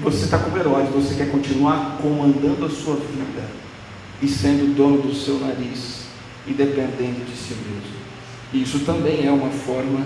você 0.00 0.24
está 0.24 0.38
com 0.38 0.56
Herodes, 0.56 0.92
você 0.92 1.14
quer 1.14 1.30
continuar 1.30 1.98
comandando 2.00 2.64
a 2.64 2.70
sua 2.70 2.96
vida 2.96 3.42
e 4.22 4.28
sendo 4.28 4.74
dono 4.74 5.02
do 5.02 5.14
seu 5.14 5.38
nariz 5.38 6.04
e 6.46 6.52
dependendo 6.52 7.24
de 7.24 7.36
si 7.36 7.54
mesmo. 7.54 8.00
Isso 8.52 8.80
também 8.80 9.26
é 9.26 9.30
uma 9.30 9.50
forma 9.50 10.04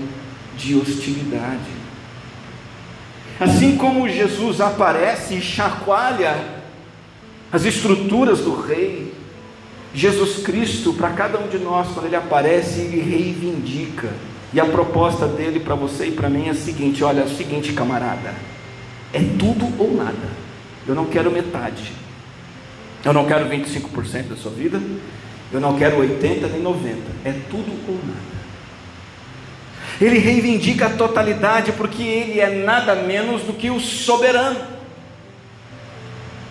de 0.56 0.74
hostilidade. 0.76 1.84
Assim 3.38 3.76
como 3.76 4.08
Jesus 4.08 4.60
aparece 4.60 5.34
e 5.34 5.40
chacoalha 5.40 6.62
as 7.52 7.64
estruturas 7.64 8.40
do 8.40 8.60
rei, 8.60 9.12
Jesus 9.94 10.44
Cristo, 10.44 10.92
para 10.92 11.10
cada 11.10 11.38
um 11.38 11.48
de 11.48 11.58
nós, 11.58 11.88
quando 11.92 12.06
ele 12.06 12.16
aparece, 12.16 12.80
ele 12.80 13.00
reivindica. 13.00 14.12
E 14.52 14.60
a 14.60 14.64
proposta 14.64 15.26
dele 15.26 15.60
para 15.60 15.74
você 15.74 16.06
e 16.06 16.12
para 16.12 16.28
mim 16.28 16.48
é 16.48 16.50
a 16.50 16.54
seguinte: 16.54 17.02
olha, 17.02 17.20
é 17.20 17.24
o 17.24 17.28
seguinte, 17.28 17.72
camarada, 17.72 18.34
é 19.12 19.20
tudo 19.38 19.72
ou 19.78 19.94
nada. 19.94 20.44
Eu 20.86 20.94
não 20.94 21.06
quero 21.06 21.30
metade. 21.30 21.92
Eu 23.04 23.12
não 23.12 23.26
quero 23.26 23.48
25% 23.48 24.28
da 24.28 24.36
sua 24.36 24.50
vida. 24.50 24.80
Eu 25.52 25.60
não 25.60 25.76
quero 25.76 25.98
80 25.98 26.48
nem 26.48 26.62
90. 26.62 26.96
É 27.24 27.32
tudo 27.50 27.72
ou 27.88 27.94
nada. 27.94 28.33
Ele 30.00 30.18
reivindica 30.18 30.86
a 30.86 30.90
totalidade 30.90 31.72
porque 31.72 32.02
ele 32.02 32.40
é 32.40 32.50
nada 32.64 32.94
menos 32.94 33.42
do 33.42 33.52
que 33.52 33.70
o 33.70 33.78
soberano. 33.80 34.74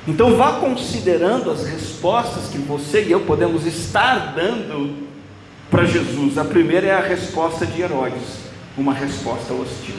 Então 0.07 0.35
vá 0.35 0.53
considerando 0.53 1.49
as 1.49 1.65
respostas 1.65 2.49
que 2.49 2.57
você 2.57 3.03
e 3.03 3.11
eu 3.11 3.21
podemos 3.21 3.65
estar 3.65 4.33
dando 4.35 5.07
para 5.71 5.85
Jesus. 5.85 6.37
A 6.37 6.43
primeira 6.43 6.87
é 6.87 6.91
a 6.91 6.99
resposta 6.99 7.65
de 7.65 7.81
Herodes, 7.81 8.39
uma 8.77 8.93
resposta 8.93 9.53
hostil, 9.53 9.95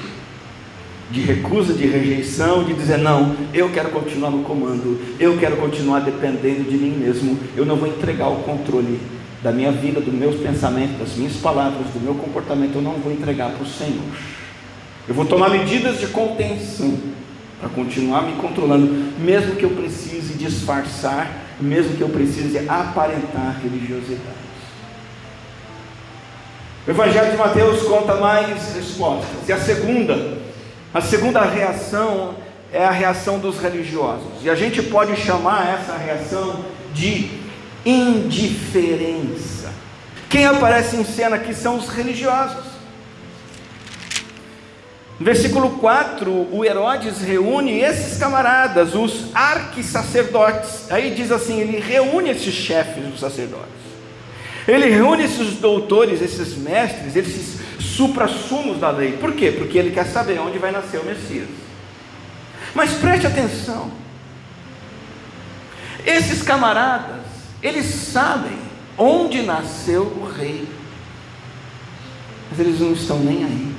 de 1.11 1.21
recusa, 1.21 1.73
de 1.73 1.87
rejeição, 1.87 2.65
de 2.65 2.75
dizer 2.75 2.99
não, 2.99 3.35
eu 3.53 3.71
quero 3.71 3.91
continuar 3.91 4.31
no 4.31 4.43
comando, 4.43 5.01
eu 5.19 5.39
quero 5.39 5.57
continuar 5.57 6.01
dependendo 6.01 6.65
de 6.65 6.77
mim 6.77 6.99
mesmo, 6.99 7.39
eu 7.57 7.65
não 7.65 7.77
vou 7.77 7.89
entregar 7.89 8.29
o 8.29 8.43
controle 8.43 9.01
da 9.45 9.53
minha 9.53 9.71
vida, 9.71 10.01
dos 10.01 10.15
meus 10.15 10.37
pensamentos, 10.37 10.99
das 10.99 11.17
minhas 11.17 11.35
palavras, 11.35 11.87
do 11.89 12.01
meu 12.01 12.15
comportamento, 12.15 12.77
eu 12.77 12.81
não 12.81 12.95
vou 12.95 13.13
entregar 13.13 13.51
para 13.51 13.63
o 13.63 13.67
Senhor. 13.67 14.03
Eu 15.07 15.15
vou 15.15 15.27
tomar 15.27 15.51
medidas 15.51 16.01
de 16.01 16.07
contenção 16.07 16.99
para 17.61 17.69
continuar 17.69 18.23
me 18.23 18.37
controlando, 18.37 18.87
mesmo 19.19 19.55
que 19.57 19.65
eu 19.65 19.71
precise 19.71 20.33
disfarçar, 20.39 21.31
mesmo 21.61 21.95
que 21.95 22.01
eu 22.01 22.09
precise 22.09 22.59
aparentar 22.67 23.61
religiosidade. 23.63 24.45
O 26.87 26.91
Evangelho 26.91 27.33
de 27.33 27.37
Mateus 27.37 27.83
conta 27.83 28.15
mais 28.15 28.75
respostas. 28.75 29.47
E 29.47 29.53
a 29.53 29.61
segunda, 29.61 30.39
a 30.95 31.03
segunda 31.03 31.43
reação 31.43 32.37
é 32.73 32.83
a 32.83 32.91
reação 32.91 33.39
dos 33.39 33.59
religiosos. 33.59 34.43
E 34.43 34.49
a 34.49 34.55
gente 34.55 34.83
pode 34.85 35.15
chamar 35.17 35.79
essa 35.79 35.99
reação 35.99 36.65
de 36.95 37.44
indiferença. 37.85 39.73
Quem 40.29 40.47
aparece 40.47 40.97
em 40.97 41.05
cena 41.05 41.37
aqui 41.37 41.55
são 41.55 41.77
os 41.77 41.89
religiosos. 41.89 42.75
No 45.19 45.25
versículo 45.25 45.79
4, 45.79 46.49
o 46.51 46.65
Herodes 46.65 47.21
reúne 47.21 47.79
esses 47.79 48.19
camaradas, 48.19 48.95
os 48.95 49.35
arquissacerdotes. 49.35 50.91
Aí 50.91 51.15
diz 51.15 51.31
assim: 51.31 51.61
ele 51.61 51.79
reúne 51.79 52.31
esses 52.31 52.53
chefes 52.53 53.05
dos 53.05 53.21
sacerdotes. 53.21 53.85
Ele 54.67 54.89
reúne 54.89 55.25
esses 55.25 55.55
doutores, 55.57 56.21
esses 56.21 56.57
mestres, 56.57 57.15
esses 57.15 57.61
supra-sumos 57.79 58.81
da 58.81 58.91
lei. 58.91 59.13
Por 59.13 59.33
quê? 59.35 59.53
Porque 59.53 59.79
ele 59.79 59.93
quer 59.93 60.07
saber 60.07 60.41
onde 60.41 60.59
vai 60.59 60.73
nascer 60.73 60.99
o 60.99 61.05
Messias. 61.05 61.49
Mas 62.75 62.95
preste 62.95 63.27
atenção. 63.27 63.93
Esses 66.05 66.43
camaradas 66.43 67.24
eles 67.65 67.87
sabem 67.87 68.59
onde 68.99 69.41
nasceu 69.41 70.03
o 70.03 70.31
rei, 70.31 70.69
mas 72.51 72.61
eles 72.61 72.79
não 72.79 72.93
estão 72.93 73.19
nem 73.21 73.43
aí. 73.43 73.75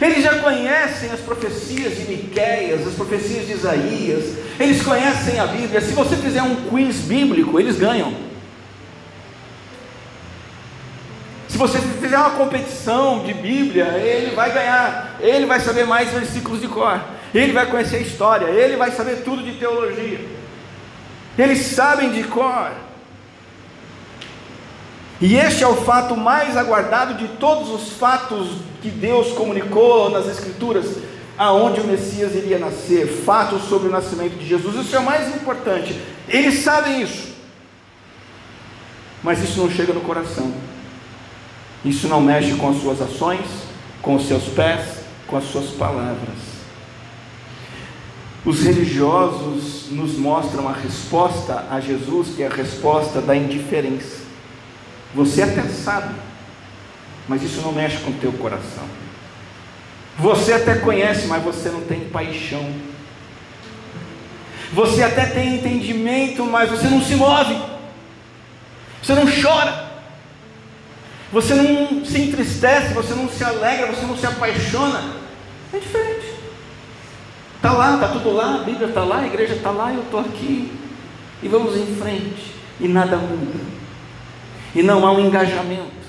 Eles 0.00 0.22
já 0.22 0.38
conhecem 0.38 1.10
as 1.10 1.20
profecias 1.20 1.96
de 1.96 2.04
Miqueias, 2.04 2.86
as 2.86 2.94
profecias 2.94 3.46
de 3.46 3.52
Isaías, 3.52 4.36
eles 4.60 4.80
conhecem 4.82 5.40
a 5.40 5.46
Bíblia. 5.46 5.80
Se 5.80 5.92
você 5.92 6.16
fizer 6.16 6.42
um 6.42 6.68
quiz 6.68 6.98
bíblico, 6.98 7.58
eles 7.58 7.76
ganham. 7.76 8.14
Se 11.48 11.58
você 11.58 11.78
fizer 11.78 12.18
uma 12.18 12.30
competição 12.30 13.24
de 13.24 13.34
Bíblia, 13.34 13.86
ele 13.98 14.34
vai 14.34 14.52
ganhar, 14.52 15.16
ele 15.20 15.46
vai 15.46 15.58
saber 15.58 15.84
mais 15.84 16.10
versículos 16.10 16.60
de 16.60 16.68
cor, 16.68 17.00
ele 17.32 17.52
vai 17.52 17.66
conhecer 17.66 17.96
a 17.96 18.00
história, 18.00 18.46
ele 18.46 18.76
vai 18.76 18.92
saber 18.92 19.22
tudo 19.22 19.42
de 19.42 19.52
teologia. 19.58 20.43
Eles 21.38 21.66
sabem 21.66 22.12
de 22.12 22.24
cor. 22.24 22.72
E 25.20 25.36
este 25.36 25.64
é 25.64 25.66
o 25.66 25.76
fato 25.76 26.16
mais 26.16 26.56
aguardado 26.56 27.14
de 27.14 27.28
todos 27.36 27.70
os 27.70 27.92
fatos 27.94 28.48
que 28.82 28.90
Deus 28.90 29.32
comunicou 29.32 30.10
nas 30.10 30.26
Escrituras. 30.26 30.96
aonde 31.36 31.80
o 31.80 31.84
Messias 31.84 32.34
iria 32.34 32.58
nascer, 32.58 33.06
fatos 33.08 33.62
sobre 33.64 33.88
o 33.88 33.90
nascimento 33.90 34.38
de 34.38 34.46
Jesus, 34.46 34.86
isso 34.86 34.94
é 34.94 34.98
o 34.98 35.04
mais 35.04 35.34
importante. 35.34 36.00
Eles 36.28 36.62
sabem 36.62 37.02
isso, 37.02 37.34
mas 39.22 39.42
isso 39.42 39.60
não 39.60 39.70
chega 39.70 39.92
no 39.92 40.00
coração, 40.00 40.52
isso 41.84 42.06
não 42.08 42.20
mexe 42.20 42.54
com 42.54 42.70
as 42.70 42.80
suas 42.80 43.02
ações, 43.02 43.46
com 44.00 44.14
os 44.14 44.28
seus 44.28 44.44
pés, 44.44 45.00
com 45.26 45.36
as 45.36 45.44
suas 45.44 45.70
palavras. 45.70 46.53
Os 48.44 48.60
religiosos 48.62 49.86
nos 49.90 50.18
mostram 50.18 50.68
a 50.68 50.72
resposta 50.72 51.66
a 51.70 51.80
Jesus, 51.80 52.36
que 52.36 52.42
é 52.42 52.46
a 52.46 52.54
resposta 52.54 53.22
da 53.22 53.34
indiferença. 53.34 54.22
Você 55.14 55.42
até 55.42 55.62
sabe, 55.62 56.14
mas 57.26 57.42
isso 57.42 57.62
não 57.62 57.72
mexe 57.72 57.98
com 57.98 58.10
o 58.10 58.14
teu 58.14 58.32
coração. 58.32 58.84
Você 60.18 60.52
até 60.52 60.74
conhece, 60.76 61.26
mas 61.26 61.42
você 61.42 61.70
não 61.70 61.80
tem 61.80 62.00
paixão. 62.08 62.70
Você 64.72 65.02
até 65.02 65.24
tem 65.26 65.54
entendimento, 65.54 66.44
mas 66.44 66.68
você 66.68 66.86
não 66.88 67.00
se 67.00 67.14
move. 67.14 67.56
Você 69.02 69.14
não 69.14 69.24
chora. 69.24 69.92
Você 71.32 71.54
não 71.54 72.04
se 72.04 72.20
entristece, 72.20 72.92
você 72.92 73.14
não 73.14 73.28
se 73.28 73.42
alegra, 73.42 73.86
você 73.86 74.04
não 74.04 74.16
se 74.16 74.26
apaixona. 74.26 75.16
É 75.72 75.78
diferente. 75.78 76.33
Está 77.64 77.78
lá, 77.78 77.94
está 77.94 78.08
tudo 78.08 78.30
lá, 78.30 78.56
a 78.56 78.58
Bíblia 78.58 78.88
está 78.88 79.02
lá, 79.04 79.20
a 79.20 79.26
igreja 79.26 79.54
está 79.54 79.70
lá, 79.70 79.90
eu 79.90 80.02
estou 80.02 80.20
aqui. 80.20 80.70
E 81.42 81.48
vamos 81.48 81.74
em 81.74 81.96
frente. 81.96 82.52
E 82.78 82.86
nada 82.86 83.16
muda. 83.16 83.58
E 84.74 84.82
não 84.82 85.06
há 85.06 85.12
um 85.12 85.20
engajamento. 85.20 86.04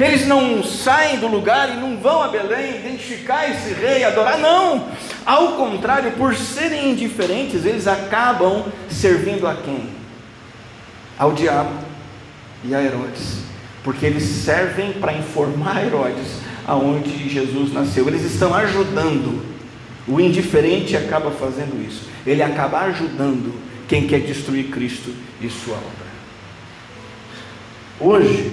Eles 0.00 0.26
não 0.26 0.64
saem 0.64 1.20
do 1.20 1.28
lugar 1.28 1.70
e 1.70 1.76
não 1.76 1.96
vão 1.98 2.24
a 2.24 2.26
Belém 2.26 2.80
identificar 2.80 3.48
esse 3.48 3.72
rei, 3.72 4.02
adorar, 4.02 4.36
não. 4.36 4.88
Ao 5.24 5.52
contrário, 5.52 6.10
por 6.14 6.34
serem 6.34 6.90
indiferentes, 6.90 7.64
eles 7.64 7.86
acabam 7.86 8.64
servindo 8.90 9.46
a 9.46 9.54
quem? 9.54 9.90
Ao 11.16 11.30
diabo 11.34 11.70
e 12.64 12.74
a 12.74 12.82
Herodes. 12.82 13.42
Porque 13.84 14.04
eles 14.04 14.24
servem 14.24 14.94
para 14.94 15.12
informar 15.12 15.84
Herodes 15.84 16.40
aonde 16.66 17.28
Jesus 17.28 17.72
nasceu. 17.72 18.08
Eles 18.08 18.24
estão 18.24 18.52
ajudando 18.52 19.54
o 20.08 20.20
indiferente 20.20 20.96
acaba 20.96 21.30
fazendo 21.30 21.84
isso. 21.84 22.08
Ele 22.26 22.42
acaba 22.42 22.80
ajudando 22.82 23.54
quem 23.88 24.06
quer 24.06 24.20
destruir 24.20 24.70
Cristo 24.70 25.12
e 25.40 25.48
sua 25.48 25.76
obra. 25.76 26.06
Hoje, 27.98 28.52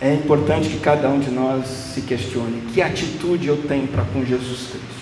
é 0.00 0.14
importante 0.14 0.68
que 0.68 0.78
cada 0.78 1.08
um 1.08 1.18
de 1.18 1.30
nós 1.30 1.66
se 1.66 2.02
questione: 2.02 2.62
que 2.72 2.80
atitude 2.80 3.48
eu 3.48 3.56
tenho 3.68 3.88
para 3.88 4.04
com 4.04 4.24
Jesus 4.24 4.68
Cristo? 4.68 4.98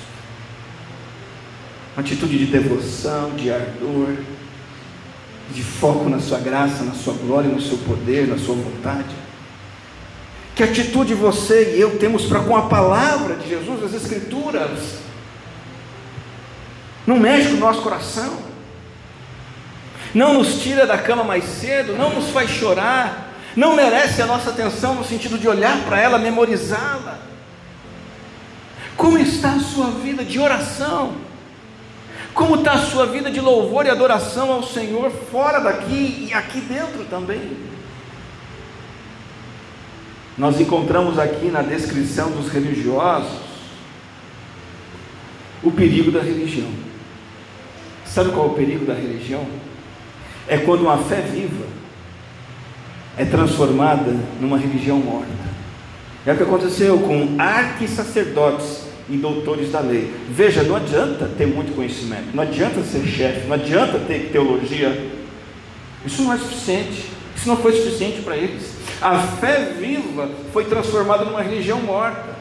Uma 1.94 2.02
atitude 2.02 2.38
de 2.38 2.46
devoção, 2.46 3.34
de 3.34 3.50
ardor, 3.50 4.16
de 5.52 5.62
foco 5.62 6.08
na 6.08 6.20
Sua 6.20 6.38
graça, 6.38 6.84
na 6.84 6.92
Sua 6.92 7.14
glória, 7.14 7.48
no 7.48 7.60
Seu 7.60 7.78
poder, 7.78 8.26
na 8.26 8.38
Sua 8.38 8.54
vontade? 8.54 9.25
Que 10.56 10.62
atitude 10.62 11.12
você 11.12 11.74
e 11.76 11.80
eu 11.82 11.98
temos 11.98 12.24
para 12.24 12.40
com 12.40 12.56
a 12.56 12.62
palavra 12.62 13.36
de 13.36 13.46
Jesus, 13.46 13.84
as 13.84 13.92
Escrituras? 13.92 14.94
Não 17.06 17.18
mexe 17.18 17.50
com 17.50 17.56
o 17.56 17.60
nosso 17.60 17.82
coração, 17.82 18.38
não 20.14 20.32
nos 20.32 20.62
tira 20.62 20.86
da 20.86 20.96
cama 20.96 21.22
mais 21.22 21.44
cedo, 21.44 21.92
não 21.92 22.08
nos 22.08 22.30
faz 22.30 22.48
chorar, 22.48 23.34
não 23.54 23.76
merece 23.76 24.22
a 24.22 24.26
nossa 24.26 24.48
atenção 24.48 24.94
no 24.94 25.04
sentido 25.04 25.38
de 25.38 25.46
olhar 25.46 25.84
para 25.84 26.00
ela, 26.00 26.16
memorizá-la. 26.16 27.18
Como 28.96 29.18
está 29.18 29.52
a 29.52 29.60
sua 29.60 29.90
vida 29.90 30.24
de 30.24 30.38
oração? 30.38 31.16
Como 32.32 32.54
está 32.56 32.72
a 32.72 32.78
sua 32.78 33.04
vida 33.04 33.30
de 33.30 33.40
louvor 33.40 33.84
e 33.84 33.90
adoração 33.90 34.50
ao 34.50 34.62
Senhor 34.62 35.10
fora 35.30 35.58
daqui 35.58 36.28
e 36.30 36.32
aqui 36.32 36.62
dentro 36.62 37.04
também? 37.10 37.65
Nós 40.36 40.60
encontramos 40.60 41.18
aqui 41.18 41.46
na 41.46 41.62
descrição 41.62 42.30
dos 42.30 42.50
religiosos 42.50 43.46
o 45.62 45.70
perigo 45.70 46.10
da 46.10 46.20
religião. 46.20 46.68
Sabe 48.04 48.30
qual 48.30 48.48
é 48.48 48.50
o 48.50 48.54
perigo 48.54 48.84
da 48.84 48.94
religião? 48.94 49.46
É 50.46 50.58
quando 50.58 50.82
uma 50.82 50.98
fé 50.98 51.20
viva 51.22 51.66
é 53.16 53.24
transformada 53.24 54.14
numa 54.40 54.58
religião 54.58 54.98
morta. 54.98 55.26
É 56.26 56.32
o 56.32 56.36
que 56.36 56.42
aconteceu 56.42 56.98
com 56.98 57.36
arque-sacerdotes 57.38 58.82
e 59.08 59.16
doutores 59.16 59.72
da 59.72 59.80
lei. 59.80 60.12
Veja, 60.28 60.62
não 60.62 60.76
adianta 60.76 61.30
ter 61.38 61.46
muito 61.46 61.74
conhecimento, 61.74 62.34
não 62.34 62.42
adianta 62.42 62.82
ser 62.82 63.06
chefe, 63.06 63.46
não 63.46 63.54
adianta 63.54 63.98
ter 64.00 64.30
teologia. 64.30 65.10
Isso 66.04 66.22
não 66.22 66.32
é 66.32 66.38
suficiente. 66.38 67.04
Isso 67.34 67.48
não 67.48 67.56
foi 67.56 67.72
suficiente 67.72 68.22
para 68.22 68.36
eles. 68.36 68.75
A 69.00 69.18
fé 69.18 69.72
viva 69.78 70.28
foi 70.52 70.64
transformada 70.64 71.24
numa 71.24 71.42
religião 71.42 71.80
morta. 71.80 72.36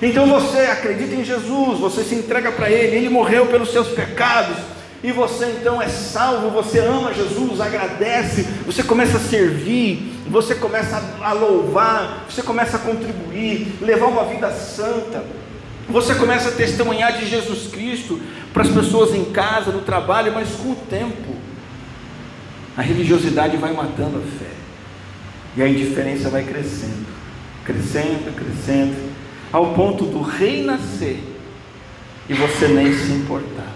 Então 0.00 0.26
você 0.28 0.58
acredita 0.58 1.14
em 1.14 1.24
Jesus, 1.24 1.78
você 1.78 2.04
se 2.04 2.14
entrega 2.14 2.52
para 2.52 2.70
Ele, 2.70 2.96
Ele 2.96 3.08
morreu 3.08 3.46
pelos 3.46 3.72
seus 3.72 3.88
pecados, 3.88 4.56
e 5.02 5.12
você 5.12 5.56
então 5.60 5.80
é 5.80 5.88
salvo, 5.88 6.50
você 6.50 6.80
ama 6.80 7.14
Jesus, 7.14 7.60
agradece, 7.60 8.42
você 8.64 8.82
começa 8.82 9.16
a 9.16 9.20
servir, 9.20 10.12
você 10.28 10.54
começa 10.54 11.02
a 11.20 11.32
louvar, 11.32 12.26
você 12.28 12.42
começa 12.42 12.76
a 12.76 12.80
contribuir, 12.80 13.76
levar 13.80 14.06
uma 14.06 14.24
vida 14.24 14.50
santa, 14.52 15.24
você 15.88 16.14
começa 16.14 16.50
a 16.50 16.52
testemunhar 16.52 17.16
de 17.16 17.26
Jesus 17.26 17.68
Cristo 17.68 18.20
para 18.52 18.62
as 18.62 18.70
pessoas 18.70 19.14
em 19.14 19.24
casa, 19.26 19.72
no 19.72 19.80
trabalho, 19.80 20.32
mas 20.32 20.48
com 20.50 20.72
o 20.72 20.76
tempo, 20.76 21.34
a 22.76 22.82
religiosidade 22.82 23.56
vai 23.56 23.72
matando 23.72 24.18
a 24.18 24.38
fé. 24.38 24.57
E 25.58 25.62
a 25.62 25.68
indiferença 25.68 26.30
vai 26.30 26.44
crescendo, 26.44 27.04
crescendo, 27.64 28.32
crescendo, 28.32 29.12
ao 29.52 29.74
ponto 29.74 30.04
do 30.04 30.22
rei 30.22 30.62
nascer 30.62 31.20
e 32.28 32.32
você 32.32 32.68
nem 32.68 32.92
se 32.92 33.10
importar. 33.10 33.74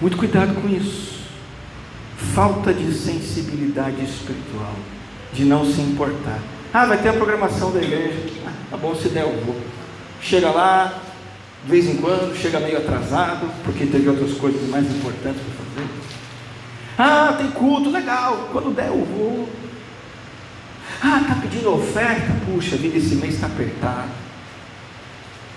Muito 0.00 0.16
cuidado 0.16 0.60
com 0.60 0.68
isso. 0.68 1.20
Falta 2.34 2.74
de 2.74 2.92
sensibilidade 2.92 4.02
espiritual, 4.02 4.74
de 5.32 5.44
não 5.44 5.64
se 5.64 5.80
importar. 5.80 6.40
Ah, 6.74 6.86
vai 6.86 7.00
ter 7.00 7.10
a 7.10 7.12
programação 7.12 7.70
da 7.70 7.80
igreja. 7.80 8.24
Ah, 8.44 8.52
tá 8.70 8.76
bom, 8.76 8.92
se 8.96 9.08
der 9.10 9.22
eu 9.22 9.40
vou. 9.44 9.60
Chega 10.20 10.50
lá, 10.50 11.00
de 11.64 11.70
vez 11.70 11.86
em 11.86 11.98
quando, 11.98 12.36
chega 12.36 12.58
meio 12.58 12.78
atrasado, 12.78 13.48
porque 13.62 13.86
teve 13.86 14.08
outras 14.08 14.32
coisas 14.32 14.68
mais 14.68 14.84
importantes 14.90 15.40
para 15.42 15.64
fazer. 15.64 15.90
Ah, 16.98 17.34
tem 17.38 17.52
culto, 17.52 17.88
legal. 17.88 18.48
Quando 18.52 18.74
der 18.74 18.88
eu 18.88 19.04
vou. 19.04 19.59
Ah, 21.02 21.20
está 21.22 21.34
pedindo 21.36 21.72
oferta? 21.72 22.32
Puxa 22.44 22.76
vida, 22.76 22.98
esse 22.98 23.14
mês 23.14 23.34
está 23.34 23.46
apertado. 23.46 24.10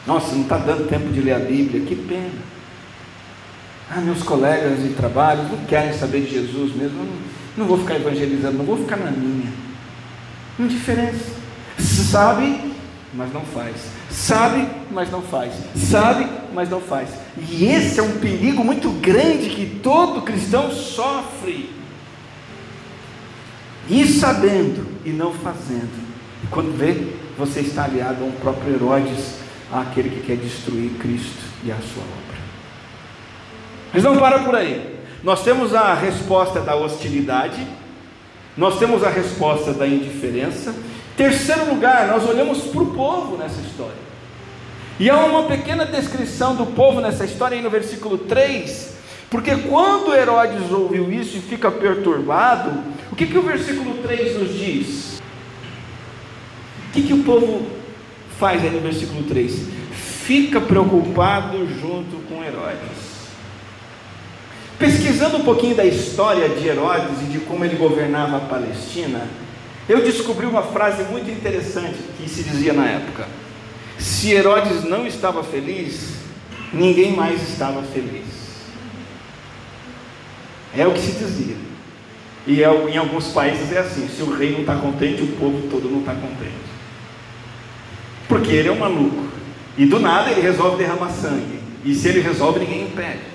Nossa, 0.07 0.33
não 0.33 0.43
está 0.43 0.57
dando 0.57 0.87
tempo 0.87 1.11
de 1.11 1.21
ler 1.21 1.33
a 1.33 1.39
Bíblia, 1.39 1.85
que 1.85 1.95
pena. 1.95 2.53
Ah, 3.89 3.99
meus 3.99 4.23
colegas 4.23 4.81
de 4.81 4.89
trabalho 4.93 5.43
não 5.43 5.65
querem 5.65 5.93
saber 5.93 6.21
de 6.21 6.31
Jesus 6.31 6.73
mesmo. 6.75 6.97
Não, 6.97 7.07
não 7.57 7.65
vou 7.65 7.77
ficar 7.77 7.95
evangelizando, 7.95 8.57
não 8.57 8.65
vou 8.65 8.77
ficar 8.77 8.97
na 8.97 9.11
minha. 9.11 9.51
Indiferença. 10.57 11.33
Sabe, 11.77 12.73
mas 13.13 13.33
não 13.33 13.41
faz. 13.41 13.75
Sabe, 14.09 14.67
mas 14.91 15.11
não 15.11 15.21
faz. 15.21 15.53
Sabe, 15.75 16.27
mas 16.53 16.69
não 16.69 16.79
faz. 16.79 17.09
E 17.49 17.65
esse 17.65 17.99
é 17.99 18.03
um 18.03 18.19
perigo 18.19 18.63
muito 18.63 18.89
grande 19.01 19.49
que 19.49 19.79
todo 19.81 20.21
cristão 20.21 20.71
sofre. 20.71 21.69
E 23.89 24.07
sabendo 24.07 24.92
e 25.05 25.09
não 25.09 25.33
fazendo. 25.33 26.13
E 26.43 26.47
quando 26.47 26.77
vê, 26.77 27.13
você 27.37 27.61
está 27.61 27.85
aliado 27.85 28.23
a 28.23 28.27
um 28.27 28.31
próprio 28.31 28.75
Herodes, 28.75 29.35
àquele 29.71 30.09
que 30.09 30.27
quer 30.27 30.37
destruir 30.37 30.91
Cristo 30.99 31.43
e 31.63 31.71
a 31.71 31.75
sua 31.75 32.03
obra. 32.03 32.37
Mas 33.93 34.03
não 34.03 34.17
para 34.17 34.39
por 34.39 34.55
aí. 34.55 34.99
Nós 35.23 35.43
temos 35.43 35.73
a 35.73 35.93
resposta 35.93 36.59
da 36.59 36.75
hostilidade, 36.75 37.65
nós 38.57 38.77
temos 38.77 39.03
a 39.03 39.09
resposta 39.09 39.73
da 39.73 39.87
indiferença. 39.87 40.75
Terceiro 41.15 41.73
lugar, 41.73 42.07
nós 42.07 42.27
olhamos 42.27 42.59
para 42.63 42.81
o 42.81 42.87
povo 42.87 43.37
nessa 43.37 43.61
história. 43.61 44.03
E 44.99 45.09
há 45.09 45.17
uma 45.25 45.43
pequena 45.43 45.85
descrição 45.85 46.55
do 46.55 46.67
povo 46.67 47.01
nessa 47.01 47.25
história 47.25 47.57
aí 47.57 47.63
no 47.63 47.69
versículo 47.69 48.17
3, 48.17 48.92
porque 49.33 49.55
quando 49.55 50.13
Herodes 50.13 50.71
ouviu 50.71 51.11
isso 51.11 51.37
e 51.37 51.41
fica 51.41 51.71
perturbado, 51.71 52.83
o 53.11 53.15
que, 53.15 53.25
que 53.25 53.35
o 53.35 53.41
versículo 53.41 53.95
3 54.03 54.37
nos 54.37 54.53
diz? 54.55 55.19
O 56.87 56.91
que, 56.93 57.01
que 57.01 57.13
o 57.13 57.23
povo 57.23 57.65
faz 58.37 58.63
aí 58.63 58.69
no 58.69 58.79
versículo 58.79 59.23
3? 59.23 59.69
Fica 59.91 60.61
preocupado 60.61 61.67
junto 61.67 62.17
com 62.29 62.43
Herodes. 62.43 63.31
Pesquisando 64.77 65.37
um 65.37 65.43
pouquinho 65.43 65.75
da 65.75 65.83
história 65.83 66.47
de 66.49 66.67
Herodes 66.67 67.23
e 67.23 67.31
de 67.31 67.39
como 67.39 67.65
ele 67.65 67.75
governava 67.75 68.37
a 68.37 68.41
Palestina, 68.41 69.27
eu 69.89 70.03
descobri 70.03 70.45
uma 70.45 70.61
frase 70.61 71.05
muito 71.05 71.31
interessante 71.31 71.97
que 72.19 72.29
se 72.29 72.43
dizia 72.43 72.71
na 72.71 72.85
época. 72.85 73.27
Se 73.97 74.31
Herodes 74.31 74.83
não 74.83 75.07
estava 75.07 75.43
feliz, 75.43 76.17
ninguém 76.71 77.15
mais 77.15 77.41
estava 77.49 77.81
feliz. 77.81 78.22
É 80.75 80.87
o 80.87 80.93
que 80.93 80.99
se 80.99 81.11
dizia. 81.11 81.55
E 82.45 82.63
é, 82.63 82.89
em 82.89 82.97
alguns 82.97 83.27
países 83.27 83.71
é 83.71 83.79
assim: 83.79 84.07
se 84.07 84.21
o 84.21 84.35
rei 84.35 84.51
não 84.51 84.61
está 84.61 84.75
contente, 84.75 85.21
o 85.21 85.27
povo 85.27 85.67
todo 85.69 85.89
não 85.89 85.99
está 85.99 86.13
contente. 86.13 86.73
Porque 88.27 88.51
ele 88.51 88.69
é 88.69 88.71
um 88.71 88.79
maluco. 88.79 89.27
E 89.77 89.85
do 89.85 89.99
nada 89.99 90.31
ele 90.31 90.41
resolve 90.41 90.77
derramar 90.77 91.09
sangue. 91.09 91.59
E 91.85 91.93
se 91.93 92.07
ele 92.07 92.21
resolve, 92.21 92.59
ninguém 92.59 92.83
impede. 92.83 93.33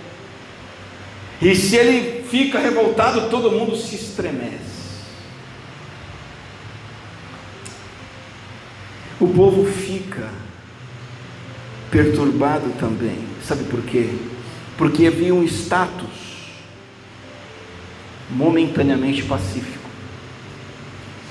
E 1.40 1.54
se 1.54 1.76
ele 1.76 2.24
fica 2.24 2.58
revoltado, 2.58 3.28
todo 3.28 3.50
mundo 3.50 3.76
se 3.76 3.94
estremece. 3.94 4.78
O 9.20 9.28
povo 9.28 9.64
fica 9.64 10.28
perturbado 11.90 12.70
também. 12.78 13.18
Sabe 13.44 13.64
por 13.64 13.82
quê? 13.82 14.10
Porque 14.76 15.06
havia 15.06 15.34
um 15.34 15.44
status 15.44 16.27
momentaneamente 18.30 19.22
pacífico. 19.22 19.88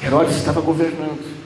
Herodes 0.04 0.36
estava 0.36 0.62
governando. 0.62 1.38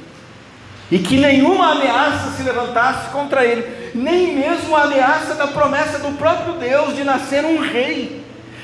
E 0.90 1.00
que 1.00 1.18
nenhuma 1.18 1.72
ameaça 1.72 2.32
se 2.32 2.44
levantasse 2.44 3.10
contra 3.12 3.46
ele, 3.46 3.92
nem 3.96 4.36
mesmo 4.36 4.76
a 4.76 4.84
ameaça 4.84 5.36
da 5.36 5.48
promessa 5.48 6.00
do 6.00 6.18
próprio 6.18 6.56
Deus 6.56 6.96
de 6.96 7.04
nascer 7.04 7.46
um 7.46 7.60
rei, 7.60 8.22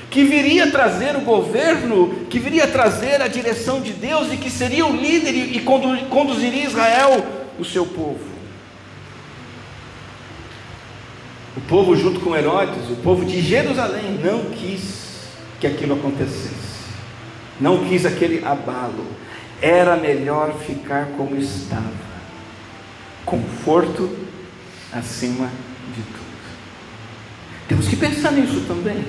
que 0.09 0.23
viria 0.23 0.69
trazer 0.69 1.15
o 1.15 1.21
governo, 1.21 2.25
que 2.29 2.37
viria 2.37 2.67
trazer 2.67 3.21
a 3.21 3.29
direção 3.29 3.79
de 3.81 3.93
Deus 3.93 4.31
e 4.31 4.37
que 4.37 4.49
seria 4.49 4.85
o 4.85 4.95
líder 4.95 5.33
e 5.35 5.59
conduziria 6.09 6.65
Israel, 6.65 7.25
o 7.57 7.63
seu 7.63 7.85
povo. 7.85 8.37
O 11.55 11.61
povo, 11.61 11.95
junto 11.95 12.19
com 12.19 12.35
Herodes, 12.35 12.89
o 12.89 12.97
povo 12.97 13.25
de 13.25 13.41
Jerusalém, 13.41 14.19
não 14.21 14.51
quis 14.51 15.27
que 15.59 15.65
aquilo 15.65 15.95
acontecesse 15.95 16.76
não 17.59 17.85
quis 17.85 18.05
aquele 18.05 18.45
abalo. 18.45 19.05
Era 19.61 19.95
melhor 19.95 20.53
ficar 20.53 21.07
como 21.17 21.35
estava. 21.35 22.07
Conforto 23.25 24.09
acima 24.93 25.49
de 25.95 26.01
tudo. 26.03 26.27
Temos 27.67 27.87
que 27.87 27.95
pensar 27.95 28.31
nisso 28.31 28.65
também. 28.67 29.03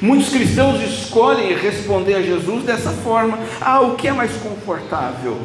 Muitos 0.00 0.28
cristãos 0.28 0.80
escolhem 0.80 1.56
responder 1.56 2.14
a 2.14 2.22
Jesus 2.22 2.64
dessa 2.64 2.90
forma: 2.90 3.38
ah, 3.60 3.80
o 3.80 3.96
que 3.96 4.06
é 4.06 4.12
mais 4.12 4.32
confortável? 4.36 5.38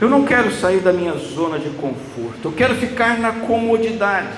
Eu 0.00 0.08
não 0.10 0.24
quero 0.24 0.52
sair 0.52 0.80
da 0.80 0.92
minha 0.92 1.14
zona 1.14 1.58
de 1.58 1.70
conforto, 1.70 2.44
eu 2.44 2.52
quero 2.52 2.74
ficar 2.74 3.18
na 3.18 3.32
comodidade. 3.32 4.36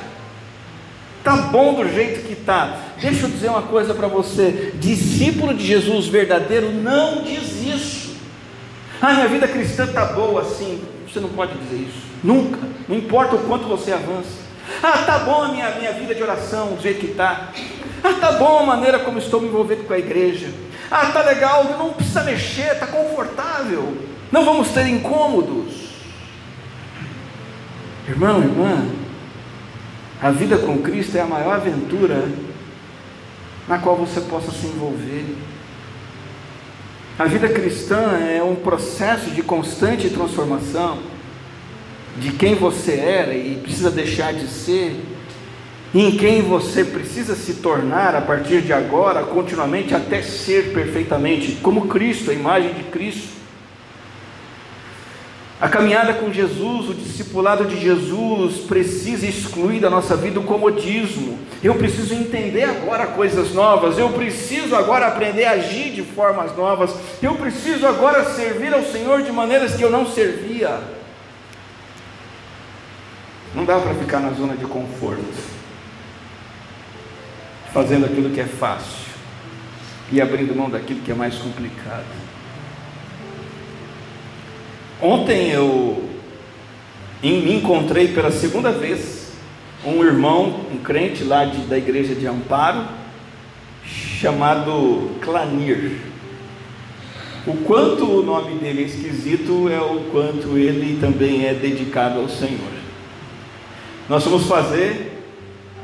Está 1.18 1.36
bom 1.36 1.74
do 1.74 1.92
jeito 1.92 2.24
que 2.24 2.34
está. 2.34 2.78
Deixa 3.00 3.26
eu 3.26 3.30
dizer 3.30 3.48
uma 3.48 3.62
coisa 3.62 3.94
para 3.94 4.08
você: 4.08 4.72
discípulo 4.76 5.54
de 5.54 5.66
Jesus 5.66 6.06
verdadeiro 6.06 6.70
não 6.72 7.22
diz 7.22 7.62
isso. 7.62 8.16
Ah, 9.00 9.12
minha 9.12 9.28
vida 9.28 9.46
cristã 9.46 9.84
está 9.84 10.06
boa 10.06 10.42
assim. 10.42 10.82
Você 11.06 11.20
não 11.20 11.28
pode 11.28 11.56
dizer 11.58 11.76
isso. 11.76 12.06
Nunca. 12.24 12.58
Não 12.88 12.96
importa 12.96 13.36
o 13.36 13.40
quanto 13.40 13.66
você 13.66 13.92
avança. 13.92 14.46
Ah, 14.82 14.98
tá 15.04 15.18
bom 15.20 15.42
a 15.42 15.48
minha, 15.48 15.70
minha 15.76 15.92
vida 15.92 16.14
de 16.14 16.22
oração, 16.22 16.74
do 16.74 16.82
jeito 16.82 17.00
que 17.00 17.06
está. 17.12 17.50
Ah, 18.02 18.14
tá 18.14 18.32
bom 18.32 18.60
a 18.60 18.66
maneira 18.66 18.98
como 18.98 19.18
estou 19.18 19.40
me 19.40 19.48
envolvendo 19.48 19.86
com 19.86 19.92
a 19.92 19.98
igreja. 19.98 20.48
Ah, 20.90 21.06
tá 21.06 21.22
legal, 21.22 21.64
não 21.78 21.92
precisa 21.92 22.22
mexer, 22.22 22.72
está 22.72 22.86
confortável. 22.86 23.96
Não 24.32 24.44
vamos 24.44 24.68
ter 24.68 24.86
incômodos. 24.86 25.86
Irmão, 28.08 28.40
irmã, 28.40 28.86
a 30.22 30.30
vida 30.30 30.58
com 30.58 30.78
Cristo 30.78 31.16
é 31.16 31.20
a 31.20 31.26
maior 31.26 31.56
aventura 31.56 32.24
na 33.68 33.78
qual 33.78 33.96
você 33.96 34.20
possa 34.20 34.50
se 34.50 34.66
envolver. 34.66 35.36
A 37.18 37.24
vida 37.24 37.48
cristã 37.48 38.18
é 38.18 38.42
um 38.42 38.54
processo 38.54 39.30
de 39.30 39.42
constante 39.42 40.10
transformação 40.10 40.98
de 42.18 42.32
quem 42.32 42.54
você 42.54 42.92
era 42.92 43.34
e 43.34 43.56
precisa 43.56 43.90
deixar 43.90 44.32
de 44.32 44.46
ser, 44.46 45.00
e 45.94 46.00
em 46.00 46.16
quem 46.16 46.42
você 46.42 46.84
precisa 46.84 47.34
se 47.34 47.54
tornar 47.54 48.14
a 48.14 48.20
partir 48.20 48.60
de 48.60 48.72
agora, 48.72 49.22
continuamente, 49.22 49.94
até 49.94 50.20
ser 50.22 50.72
perfeitamente, 50.72 51.52
como 51.62 51.88
Cristo, 51.88 52.30
a 52.30 52.34
imagem 52.34 52.74
de 52.74 52.84
Cristo. 52.84 53.36
A 55.58 55.68
caminhada 55.70 56.12
com 56.12 56.30
Jesus, 56.30 56.90
o 56.90 56.94
discipulado 56.94 57.64
de 57.64 57.80
Jesus, 57.80 58.58
precisa 58.58 59.26
excluir 59.26 59.80
da 59.80 59.88
nossa 59.88 60.14
vida 60.14 60.38
o 60.38 60.44
comodismo. 60.44 61.38
Eu 61.62 61.74
preciso 61.76 62.12
entender 62.12 62.64
agora 62.64 63.06
coisas 63.06 63.54
novas, 63.54 63.98
eu 63.98 64.10
preciso 64.10 64.76
agora 64.76 65.06
aprender 65.06 65.44
a 65.44 65.52
agir 65.52 65.92
de 65.92 66.02
formas 66.02 66.54
novas, 66.54 66.94
eu 67.22 67.34
preciso 67.36 67.86
agora 67.86 68.22
servir 68.24 68.74
ao 68.74 68.82
Senhor 68.82 69.22
de 69.22 69.32
maneiras 69.32 69.74
que 69.74 69.82
eu 69.82 69.90
não 69.90 70.06
servia. 70.06 70.78
Não 73.54 73.64
dá 73.64 73.78
para 73.78 73.94
ficar 73.94 74.20
na 74.20 74.32
zona 74.32 74.54
de 74.54 74.66
conforto, 74.66 75.24
fazendo 77.72 78.04
aquilo 78.04 78.28
que 78.28 78.40
é 78.40 78.44
fácil 78.44 79.06
e 80.12 80.20
abrindo 80.20 80.54
mão 80.54 80.68
daquilo 80.68 81.00
que 81.00 81.10
é 81.10 81.14
mais 81.14 81.36
complicado. 81.36 82.25
Ontem 85.00 85.50
eu 85.50 86.08
me 87.22 87.54
encontrei 87.54 88.08
pela 88.08 88.30
segunda 88.30 88.72
vez 88.72 89.32
um 89.84 90.02
irmão, 90.02 90.60
um 90.72 90.78
crente 90.78 91.22
lá 91.22 91.44
de, 91.44 91.58
da 91.66 91.76
igreja 91.76 92.14
de 92.14 92.26
Amparo, 92.26 92.82
chamado 93.84 95.10
Clanir. 95.20 95.98
O 97.46 97.54
quanto 97.58 98.04
o 98.04 98.22
nome 98.22 98.58
dele 98.58 98.82
é 98.82 98.86
esquisito 98.86 99.68
é 99.68 99.80
o 99.80 100.10
quanto 100.10 100.56
ele 100.56 100.98
também 100.98 101.46
é 101.46 101.52
dedicado 101.52 102.18
ao 102.18 102.28
Senhor. 102.28 102.72
Nós 104.08 104.24
vamos 104.24 104.46
fazer 104.46 105.22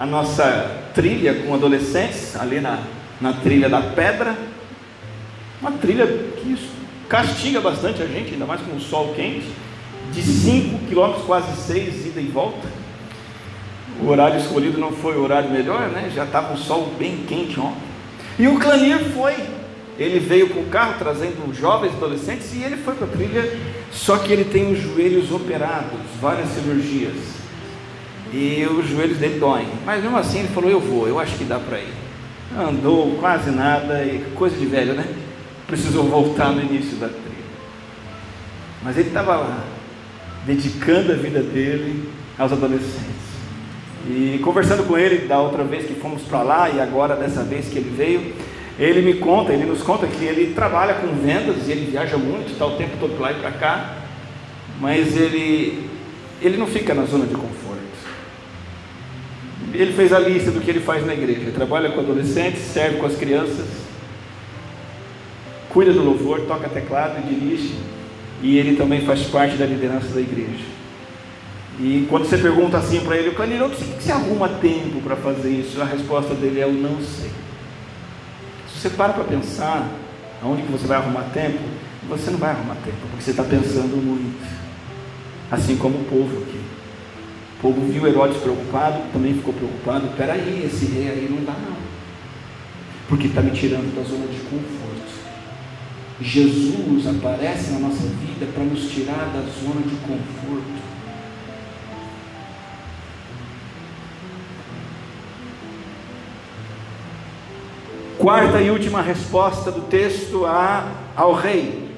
a 0.01 0.07
nossa 0.07 0.88
trilha 0.94 1.35
com 1.35 1.55
adolescentes, 1.55 2.35
ali 2.35 2.61
na, 2.61 2.83
na 3.20 3.35
trilha 3.35 3.68
da 3.68 3.81
pedra, 3.81 4.37
uma 5.61 5.72
trilha 5.72 6.07
que 6.07 6.57
castiga 7.09 7.61
bastante 7.61 8.03
a 8.03 8.07
gente, 8.07 8.33
ainda 8.33 8.47
mais 8.47 8.61
com 8.61 8.77
o 8.77 8.81
sol 8.81 9.12
quente, 9.15 9.47
de 10.12 10.23
5 10.23 10.87
quilômetros, 10.87 11.25
quase 11.25 11.57
6, 11.62 12.07
ida 12.07 12.21
e 12.21 12.27
volta. 12.27 12.69
O 14.01 14.09
horário 14.09 14.38
escolhido 14.38 14.79
não 14.79 14.93
foi 14.93 15.17
o 15.17 15.23
horário 15.23 15.51
melhor, 15.51 15.88
né? 15.88 16.11
Já 16.15 16.25
estava 16.25 16.55
o 16.55 16.57
sol 16.57 16.93
bem 16.99 17.25
quente 17.29 17.59
ontem. 17.59 17.83
E 18.38 18.49
o 18.49 18.59
Clanir 18.59 18.99
foi. 19.11 19.35
Ele 19.99 20.19
veio 20.19 20.49
com 20.49 20.61
o 20.61 20.67
carro 20.67 20.95
trazendo 20.99 21.55
jovens 21.55 21.93
adolescentes 21.93 22.53
e 22.55 22.62
ele 22.62 22.79
foi 22.79 22.95
para 22.95 23.07
a 23.07 23.11
trilha, 23.11 23.57
só 23.93 24.17
que 24.17 24.33
ele 24.33 24.45
tem 24.45 24.73
os 24.73 24.81
joelhos 24.81 25.31
operados, 25.31 26.01
várias 26.21 26.49
cirurgias. 26.49 27.15
E 28.33 28.67
os 28.67 28.88
joelhos 28.88 29.19
dele 29.19 29.38
doem. 29.38 29.69
Mas 29.85 30.03
mesmo 30.03 30.17
assim 30.17 30.41
ele 30.41 30.49
falou: 30.49 30.71
Eu 30.71 30.81
vou, 30.81 31.07
eu 31.07 31.21
acho 31.21 31.37
que 31.37 31.45
dá 31.45 31.59
para 31.59 31.79
ir. 31.79 31.93
Andou 32.59 33.17
quase 33.21 33.51
nada, 33.51 34.03
e 34.05 34.25
coisa 34.35 34.57
de 34.57 34.67
velho, 34.67 34.95
né? 34.95 35.05
Precisou 35.66 36.05
voltar 36.05 36.53
no 36.53 36.61
início 36.61 36.96
da 36.96 37.09
trilha. 37.09 37.22
Mas 38.83 38.98
ele 38.98 39.09
estava 39.09 39.37
lá, 39.37 39.64
dedicando 40.46 41.12
a 41.12 41.16
vida 41.16 41.40
dele 41.40 42.09
aos 42.38 42.53
adolescentes. 42.53 43.22
E 44.09 44.40
conversando 44.42 44.85
com 44.85 44.98
ele 44.98 45.27
da 45.29 45.40
outra 45.40 45.62
vez 45.62 45.87
que 45.87 45.94
fomos 45.94 46.22
para 46.22 46.42
lá 46.42 46.68
e 46.68 46.81
agora 46.81 47.14
dessa 47.14 47.44
vez 47.44 47.68
que 47.68 47.79
ele 47.79 47.94
veio, 47.96 48.35
ele 48.79 49.03
me 49.03 49.14
conta, 49.14 49.53
ele 49.53 49.64
nos 49.64 49.83
conta 49.83 50.07
que 50.07 50.25
ele 50.25 50.55
trabalha 50.55 50.94
com 50.94 51.09
vendas 51.14 51.68
e 51.68 51.72
ele 51.72 51.90
viaja 51.90 52.16
muito, 52.16 52.53
está 52.53 52.66
o 52.66 52.77
tempo 52.77 52.96
todo 52.98 53.20
lá 53.20 53.31
e 53.31 53.37
para 53.37 53.53
cá, 53.53 53.98
mas 54.81 55.16
ele, 55.16 55.88
ele 56.40 56.57
não 56.57 56.66
fica 56.66 56.92
na 56.92 57.05
zona 57.05 57.27
de 57.27 57.35
conforto. 57.35 57.62
Ele 59.72 59.92
fez 59.92 60.12
a 60.12 60.18
lista 60.18 60.51
do 60.51 60.61
que 60.61 60.70
ele 60.70 60.81
faz 60.81 61.07
na 61.07 61.14
igreja. 61.14 61.40
Ele 61.42 61.53
trabalha 61.53 61.90
com 61.90 62.01
adolescentes, 62.01 62.61
serve 62.61 62.96
com 62.96 63.07
as 63.07 63.16
crianças, 63.16 63.66
cuida 65.73 65.93
do 65.93 66.03
louvor, 66.03 66.41
toca 66.43 66.69
teclado 66.69 67.19
e 67.19 67.35
dirige, 67.35 67.75
e 68.43 68.59
ele 68.59 68.77
também 68.77 69.03
faz 69.07 69.23
parte 69.25 69.57
da 69.57 69.65
liderança 69.65 70.09
da 70.09 70.21
igreja. 70.21 70.65
E 71.81 72.07
quando 72.09 72.27
você 72.27 72.37
pergunta 72.37 72.77
assim 72.77 73.01
para 73.01 73.17
ele, 73.17 73.31
Canilo, 73.31 73.67
onde 73.67 73.77
que 73.77 74.03
você 74.03 74.13
arruma 74.13 74.49
tempo 74.49 75.01
para 75.01 75.17
fazer 75.17 75.51
isso? 75.51 75.81
A 75.81 75.85
resposta 75.85 76.35
dele 76.35 76.61
é: 76.61 76.65
Eu 76.65 76.73
não 76.73 77.01
sei. 77.01 77.31
Se 78.69 78.81
você 78.81 78.91
para 78.91 79.13
para 79.13 79.25
pensar 79.25 79.89
aonde 80.43 80.63
que 80.63 80.73
você 80.73 80.87
vai 80.87 80.99
arrumar 80.99 81.23
tempo, 81.33 81.59
você 82.09 82.31
não 82.31 82.39
vai 82.39 82.51
arrumar 82.51 82.75
tempo, 82.85 82.97
porque 83.11 83.23
você 83.23 83.31
está 83.31 83.45
pensando 83.45 83.97
muito. 83.97 84.37
Assim 85.51 85.77
como 85.77 85.99
o 85.99 86.05
povo 86.05 86.43
aqui. 86.43 86.61
O 87.59 87.63
povo 87.63 87.81
viu 87.93 88.07
Herodes 88.07 88.39
preocupado, 88.39 88.99
também 89.13 89.35
ficou 89.35 89.55
preocupado. 89.55 90.09
Peraí, 90.17 90.65
esse 90.67 90.87
rei 90.87 91.09
aí 91.09 91.29
não 91.31 91.45
dá 91.45 91.53
não. 91.53 91.77
Porque 93.09 93.29
está 93.29 93.41
me 93.41 93.51
tirando 93.51 93.95
da 93.95 94.03
zona 94.03 94.27
de 94.27 94.41
conforto. 94.41 94.91
Jesus 96.23 97.07
aparece 97.07 97.73
na 97.73 97.81
nossa 97.81 98.05
vida 98.05 98.47
para 98.55 98.63
nos 98.63 98.89
tirar 98.89 99.33
da 99.33 99.41
zona 99.41 99.83
de 99.83 99.97
conforto. 99.97 100.83
Quarta 108.19 108.61
e 108.61 108.71
última 108.71 109.03
resposta 109.03 109.73
do 109.73 109.81
texto 109.83 110.47
a, 110.47 110.93
ao 111.17 111.35
rei, 111.35 111.91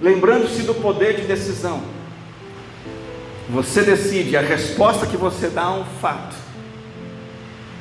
lembrando-se 0.00 0.62
do 0.62 0.74
poder 0.74 1.16
de 1.16 1.26
decisão. 1.26 1.82
Você 3.50 3.82
decide, 3.82 4.38
a 4.38 4.40
resposta 4.40 5.06
que 5.06 5.18
você 5.18 5.48
dá 5.48 5.64
a 5.64 5.74
um 5.74 5.84
fato 6.00 6.34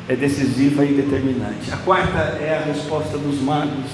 é 0.10 0.16
decisiva 0.16 0.84
e 0.84 0.94
determinante. 0.94 1.72
A 1.72 1.78
quarta 1.78 2.18
é 2.18 2.62
a 2.62 2.68
resposta 2.68 3.18
dos 3.18 3.42
magos, 3.42 3.90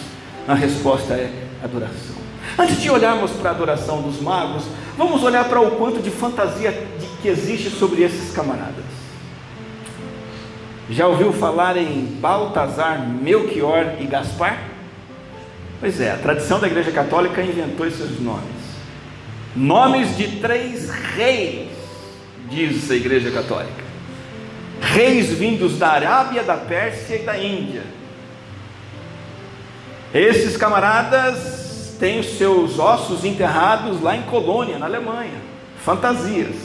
a 0.47 0.55
resposta 0.55 1.13
é 1.13 1.50
adoração. 1.63 2.15
Antes 2.57 2.81
de 2.81 2.89
olharmos 2.89 3.31
para 3.31 3.51
a 3.51 3.53
adoração 3.53 4.01
dos 4.01 4.19
magos, 4.21 4.63
vamos 4.97 5.23
olhar 5.23 5.47
para 5.47 5.61
o 5.61 5.71
quanto 5.71 6.01
de 6.01 6.09
fantasia 6.09 6.87
que 7.21 7.27
existe 7.27 7.69
sobre 7.69 8.03
esses 8.03 8.33
camaradas. 8.33 8.83
Já 10.89 11.07
ouviu 11.07 11.31
falar 11.31 11.77
em 11.77 12.17
Baltazar, 12.19 13.07
Melchior 13.07 13.95
e 13.99 14.05
Gaspar? 14.05 14.59
Pois 15.79 16.01
é, 16.01 16.11
a 16.11 16.17
tradição 16.17 16.59
da 16.59 16.67
Igreja 16.67 16.91
Católica 16.91 17.41
inventou 17.41 17.87
esses 17.87 18.19
nomes. 18.19 18.61
Nomes 19.55 20.17
de 20.17 20.39
três 20.39 20.89
reis, 20.89 21.69
diz 22.49 22.91
a 22.91 22.95
Igreja 22.95 23.31
Católica. 23.31 23.83
Reis 24.81 25.29
vindos 25.29 25.77
da 25.77 25.89
Arábia, 25.89 26.43
da 26.43 26.57
Pérsia 26.57 27.15
e 27.15 27.23
da 27.23 27.37
Índia. 27.37 27.83
Esses 30.13 30.57
camaradas 30.57 31.95
têm 31.99 32.19
os 32.19 32.37
seus 32.37 32.77
ossos 32.79 33.23
enterrados 33.23 34.01
lá 34.01 34.15
em 34.15 34.23
Colônia, 34.23 34.77
na 34.77 34.85
Alemanha. 34.85 35.39
Fantasias. 35.83 36.55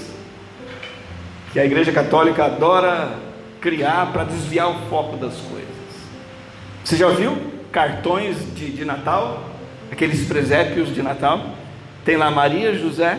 Que 1.52 1.60
a 1.60 1.64
Igreja 1.64 1.92
Católica 1.92 2.44
adora 2.44 3.14
criar 3.60 4.12
para 4.12 4.24
desviar 4.24 4.70
o 4.70 4.88
foco 4.88 5.16
das 5.16 5.34
coisas. 5.36 5.76
Você 6.84 6.96
já 6.96 7.08
viu 7.08 7.36
cartões 7.70 8.36
de, 8.54 8.70
de 8.70 8.84
Natal? 8.84 9.44
Aqueles 9.90 10.26
presépios 10.26 10.92
de 10.92 11.02
Natal? 11.02 11.50
Tem 12.04 12.16
lá 12.16 12.30
Maria, 12.30 12.74
José, 12.74 13.18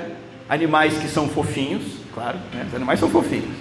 animais 0.49 0.97
que 0.97 1.07
são 1.07 1.27
fofinhos, 1.27 1.83
claro, 2.13 2.37
né? 2.53 2.65
os 2.67 2.75
animais 2.75 2.99
são 2.99 3.09
fofinhos. 3.09 3.55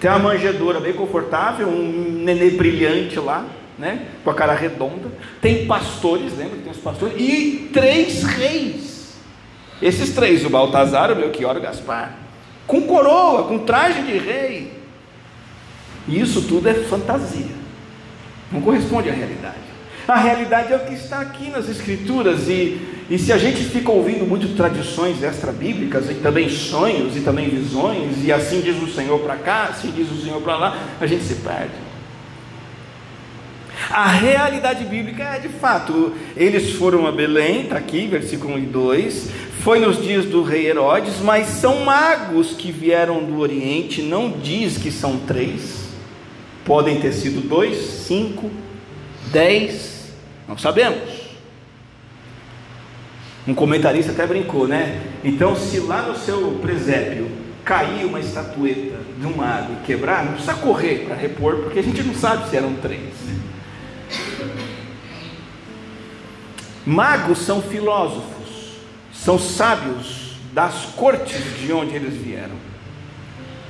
Tem 0.00 0.10
uma 0.10 0.18
manjedoura 0.18 0.78
bem 0.78 0.92
confortável, 0.92 1.68
um 1.68 2.22
nenê 2.22 2.50
brilhante 2.50 3.18
lá, 3.18 3.46
né? 3.78 4.06
com 4.24 4.30
a 4.30 4.34
cara 4.34 4.54
redonda. 4.54 5.10
Tem 5.40 5.66
pastores, 5.66 6.36
lembra 6.36 6.56
que 6.56 6.62
tem 6.62 6.72
os 6.72 6.78
pastores? 6.78 7.14
E 7.18 7.70
três 7.72 8.22
reis. 8.22 9.16
Esses 9.80 10.14
três, 10.14 10.44
o 10.44 10.50
Baltazar, 10.50 11.12
o 11.12 11.16
Melchior 11.16 11.56
e 11.56 11.58
o 11.58 11.62
Gaspar. 11.62 12.16
Com 12.66 12.82
coroa, 12.82 13.44
com 13.44 13.58
traje 13.58 14.02
de 14.02 14.18
rei. 14.18 14.72
E 16.08 16.20
isso 16.20 16.42
tudo 16.42 16.68
é 16.68 16.74
fantasia. 16.74 17.54
Não 18.50 18.60
corresponde 18.60 19.10
à 19.10 19.12
realidade. 19.12 19.66
A 20.08 20.16
realidade 20.16 20.72
é 20.72 20.76
o 20.76 20.80
que 20.80 20.94
está 20.94 21.20
aqui 21.20 21.50
nas 21.50 21.68
Escrituras, 21.68 22.48
e, 22.48 22.80
e 23.10 23.18
se 23.18 23.32
a 23.32 23.38
gente 23.38 23.64
fica 23.64 23.90
ouvindo 23.90 24.24
muito 24.24 24.56
tradições 24.56 25.20
extra-bíblicas, 25.20 26.08
e 26.08 26.14
também 26.14 26.48
sonhos, 26.48 27.16
e 27.16 27.20
também 27.20 27.48
visões, 27.48 28.24
e 28.24 28.32
assim 28.32 28.60
diz 28.60 28.80
o 28.80 28.86
Senhor 28.86 29.18
para 29.18 29.34
cá, 29.34 29.64
assim 29.64 29.90
diz 29.90 30.08
o 30.08 30.22
Senhor 30.22 30.40
para 30.40 30.56
lá, 30.56 30.78
a 31.00 31.06
gente 31.06 31.24
se 31.24 31.34
perde. 31.34 31.85
A 33.90 34.08
realidade 34.08 34.84
bíblica 34.84 35.22
é 35.22 35.38
de 35.38 35.48
fato, 35.48 36.14
eles 36.36 36.72
foram 36.72 37.06
a 37.06 37.12
Belém, 37.12 37.62
está 37.62 37.76
aqui, 37.76 38.06
versículo 38.06 38.54
1 38.54 38.58
e 38.58 38.62
2, 38.62 39.30
foi 39.60 39.80
nos 39.80 40.02
dias 40.02 40.24
do 40.24 40.42
rei 40.42 40.66
Herodes, 40.66 41.20
mas 41.20 41.48
são 41.48 41.84
magos 41.84 42.52
que 42.52 42.72
vieram 42.72 43.22
do 43.22 43.38
Oriente, 43.38 44.00
não 44.00 44.30
diz 44.30 44.78
que 44.78 44.90
são 44.90 45.18
três, 45.18 45.88
podem 46.64 47.00
ter 47.00 47.12
sido 47.12 47.46
dois, 47.46 47.76
cinco, 47.76 48.50
dez, 49.30 50.12
não 50.48 50.56
sabemos. 50.56 51.26
Um 53.46 53.54
comentarista 53.54 54.10
até 54.10 54.26
brincou, 54.26 54.66
né? 54.66 55.00
Então, 55.22 55.54
se 55.54 55.78
lá 55.80 56.02
no 56.02 56.16
seu 56.16 56.58
presépio 56.62 57.28
cair 57.64 58.04
uma 58.04 58.20
estatueta 58.20 58.96
de 59.18 59.26
um 59.26 59.36
mago 59.36 59.72
e 59.74 59.86
quebrar, 59.86 60.24
não 60.24 60.32
precisa 60.32 60.54
correr 60.54 61.04
para 61.06 61.14
repor, 61.14 61.56
porque 61.58 61.78
a 61.78 61.82
gente 61.82 62.02
não 62.02 62.14
sabe 62.14 62.48
se 62.48 62.56
eram 62.56 62.74
três. 62.74 63.25
Magos 66.86 67.38
são 67.38 67.60
filósofos, 67.60 68.78
são 69.12 69.38
sábios 69.38 70.36
das 70.52 70.86
cortes 70.96 71.42
de 71.58 71.72
onde 71.72 71.96
eles 71.96 72.14
vieram. 72.14 72.54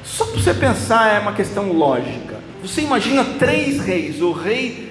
Só 0.05 0.27
para 0.27 0.35
você 0.35 0.55
pensar, 0.55 1.15
é 1.15 1.19
uma 1.19 1.33
questão 1.33 1.73
lógica. 1.73 2.39
Você 2.63 2.83
imagina 2.83 3.25
três 3.39 3.81
reis: 3.81 4.21
o 4.21 4.33
rei 4.33 4.87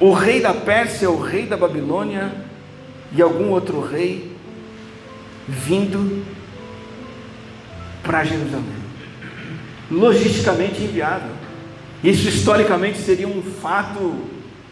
o 0.00 0.12
rei 0.12 0.40
da 0.40 0.52
Pérsia, 0.52 1.10
o 1.10 1.20
rei 1.20 1.46
da 1.46 1.56
Babilônia 1.56 2.32
e 3.12 3.22
algum 3.22 3.50
outro 3.50 3.80
rei 3.80 4.36
vindo 5.46 6.24
para 8.02 8.24
Jerusalém. 8.24 8.84
Logisticamente 9.90 10.82
inviável. 10.82 11.30
Isso 12.02 12.28
historicamente 12.28 12.98
seria 12.98 13.28
um 13.28 13.40
fato 13.40 14.14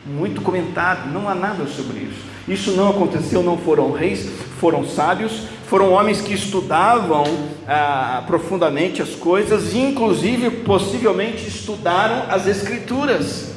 muito 0.06 0.40
comentado, 0.40 1.12
não 1.12 1.28
há 1.28 1.34
nada 1.34 1.66
sobre 1.66 2.00
isso. 2.00 2.32
Isso 2.48 2.72
não 2.72 2.90
aconteceu, 2.90 3.42
não 3.42 3.56
foram 3.56 3.92
reis, 3.92 4.28
foram 4.58 4.84
sábios, 4.84 5.44
foram 5.68 5.92
homens 5.92 6.20
que 6.20 6.34
estudavam 6.34 7.24
ah, 7.68 8.24
profundamente 8.26 9.00
as 9.00 9.10
coisas, 9.10 9.72
e 9.72 9.78
inclusive 9.78 10.50
possivelmente 10.50 11.46
estudaram 11.46 12.24
as 12.28 12.46
escrituras. 12.46 13.52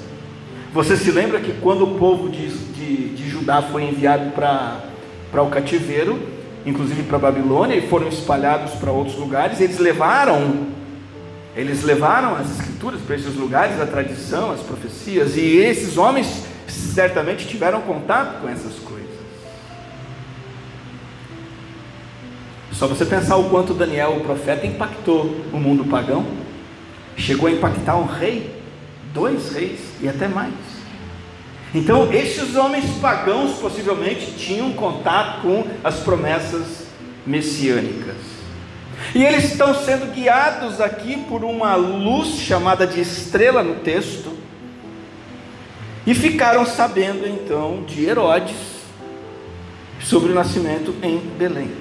Você 0.72 0.96
se 0.98 1.10
lembra 1.10 1.40
que 1.40 1.54
quando 1.54 1.84
o 1.84 1.96
povo 1.98 2.30
de, 2.30 2.50
de, 2.50 3.10
de 3.16 3.30
Judá 3.30 3.62
foi 3.62 3.84
enviado 3.84 4.32
para 4.32 5.42
o 5.42 5.48
cativeiro, 5.48 6.20
inclusive 6.66 7.04
para 7.04 7.18
Babilônia, 7.18 7.76
e 7.76 7.88
foram 7.88 8.08
espalhados 8.08 8.74
para 8.74 8.92
outros 8.92 9.18
lugares, 9.18 9.60
eles 9.60 9.80
levaram, 9.80 10.68
eles 11.56 11.84
levaram 11.84 12.36
as 12.36 12.52
escrituras 12.52 13.02
para 13.02 13.16
esses 13.16 13.36
lugares, 13.36 13.80
a 13.80 13.86
tradição, 13.86 14.52
as 14.52 14.60
profecias, 14.60 15.38
e 15.38 15.58
esses 15.58 15.98
homens 15.98 16.44
certamente 16.68 17.48
tiveram 17.48 17.82
contato 17.82 18.42
com 18.42 18.50
essas 18.50 18.74
coisas. 18.80 19.06
Só 22.74 22.88
você 22.88 23.06
pensar 23.06 23.38
o 23.38 23.50
quanto 23.50 23.74
Daniel, 23.74 24.18
o 24.18 24.22
profeta, 24.22 24.68
impactou 24.68 25.46
o 25.54 25.58
mundo 25.58 25.86
pagão, 25.86 26.26
chegou 27.16 27.48
a 27.48 27.52
impactar 27.52 27.96
um 27.96 28.06
rei 28.06 28.54
dois 29.14 29.54
reis 29.54 29.80
e 30.02 30.10
até 30.10 30.28
mais. 30.28 30.54
Então, 31.74 32.12
estes 32.12 32.56
homens 32.56 32.86
pagãos 33.02 33.58
possivelmente 33.60 34.32
tinham 34.38 34.74
contato 34.74 35.42
com 35.42 35.66
as 35.84 35.96
promessas 36.02 36.88
messiânicas. 37.26 38.35
E 39.16 39.24
eles 39.24 39.46
estão 39.46 39.74
sendo 39.74 40.14
guiados 40.14 40.82
aqui 40.82 41.16
por 41.30 41.46
uma 41.46 41.74
luz 41.76 42.38
chamada 42.38 42.86
de 42.86 43.00
estrela 43.00 43.64
no 43.64 43.76
texto. 43.76 44.30
E 46.06 46.14
ficaram 46.14 46.66
sabendo 46.66 47.26
então 47.26 47.86
de 47.86 48.04
Herodes 48.04 48.58
sobre 50.02 50.34
o 50.34 50.36
nascimento 50.36 50.94
em 51.02 51.18
Belém. 51.18 51.72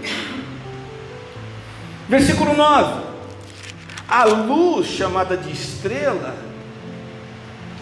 Versículo 2.09 2.55
9: 2.55 3.03
A 4.09 4.25
luz 4.27 4.87
chamada 4.87 5.37
de 5.37 5.51
estrela 5.51 6.37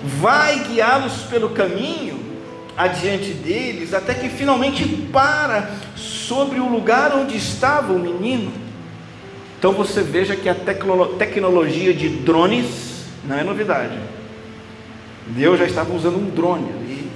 vai 0.03 0.61
guiá-los 0.61 1.25
pelo 1.29 1.51
caminho 1.51 2.19
adiante 2.75 3.35
deles, 3.35 3.93
até 3.93 4.15
que 4.15 4.31
finalmente 4.31 4.89
para 5.13 5.71
sobre 5.95 6.59
o 6.59 6.67
lugar 6.67 7.15
onde 7.15 7.37
estava 7.37 7.93
o 7.93 7.99
menino. 7.99 8.62
Então 9.63 9.73
você 9.73 10.03
veja 10.03 10.35
que 10.35 10.49
a 10.49 10.57
tecnologia 10.57 11.95
de 11.95 12.09
drones 12.09 13.05
não 13.25 13.39
é 13.39 13.45
novidade. 13.45 13.97
Deus 15.29 15.57
já 15.57 15.67
estava 15.67 15.95
usando 15.95 16.17
um 16.17 16.31
drone 16.31 16.69
ali, 16.69 17.09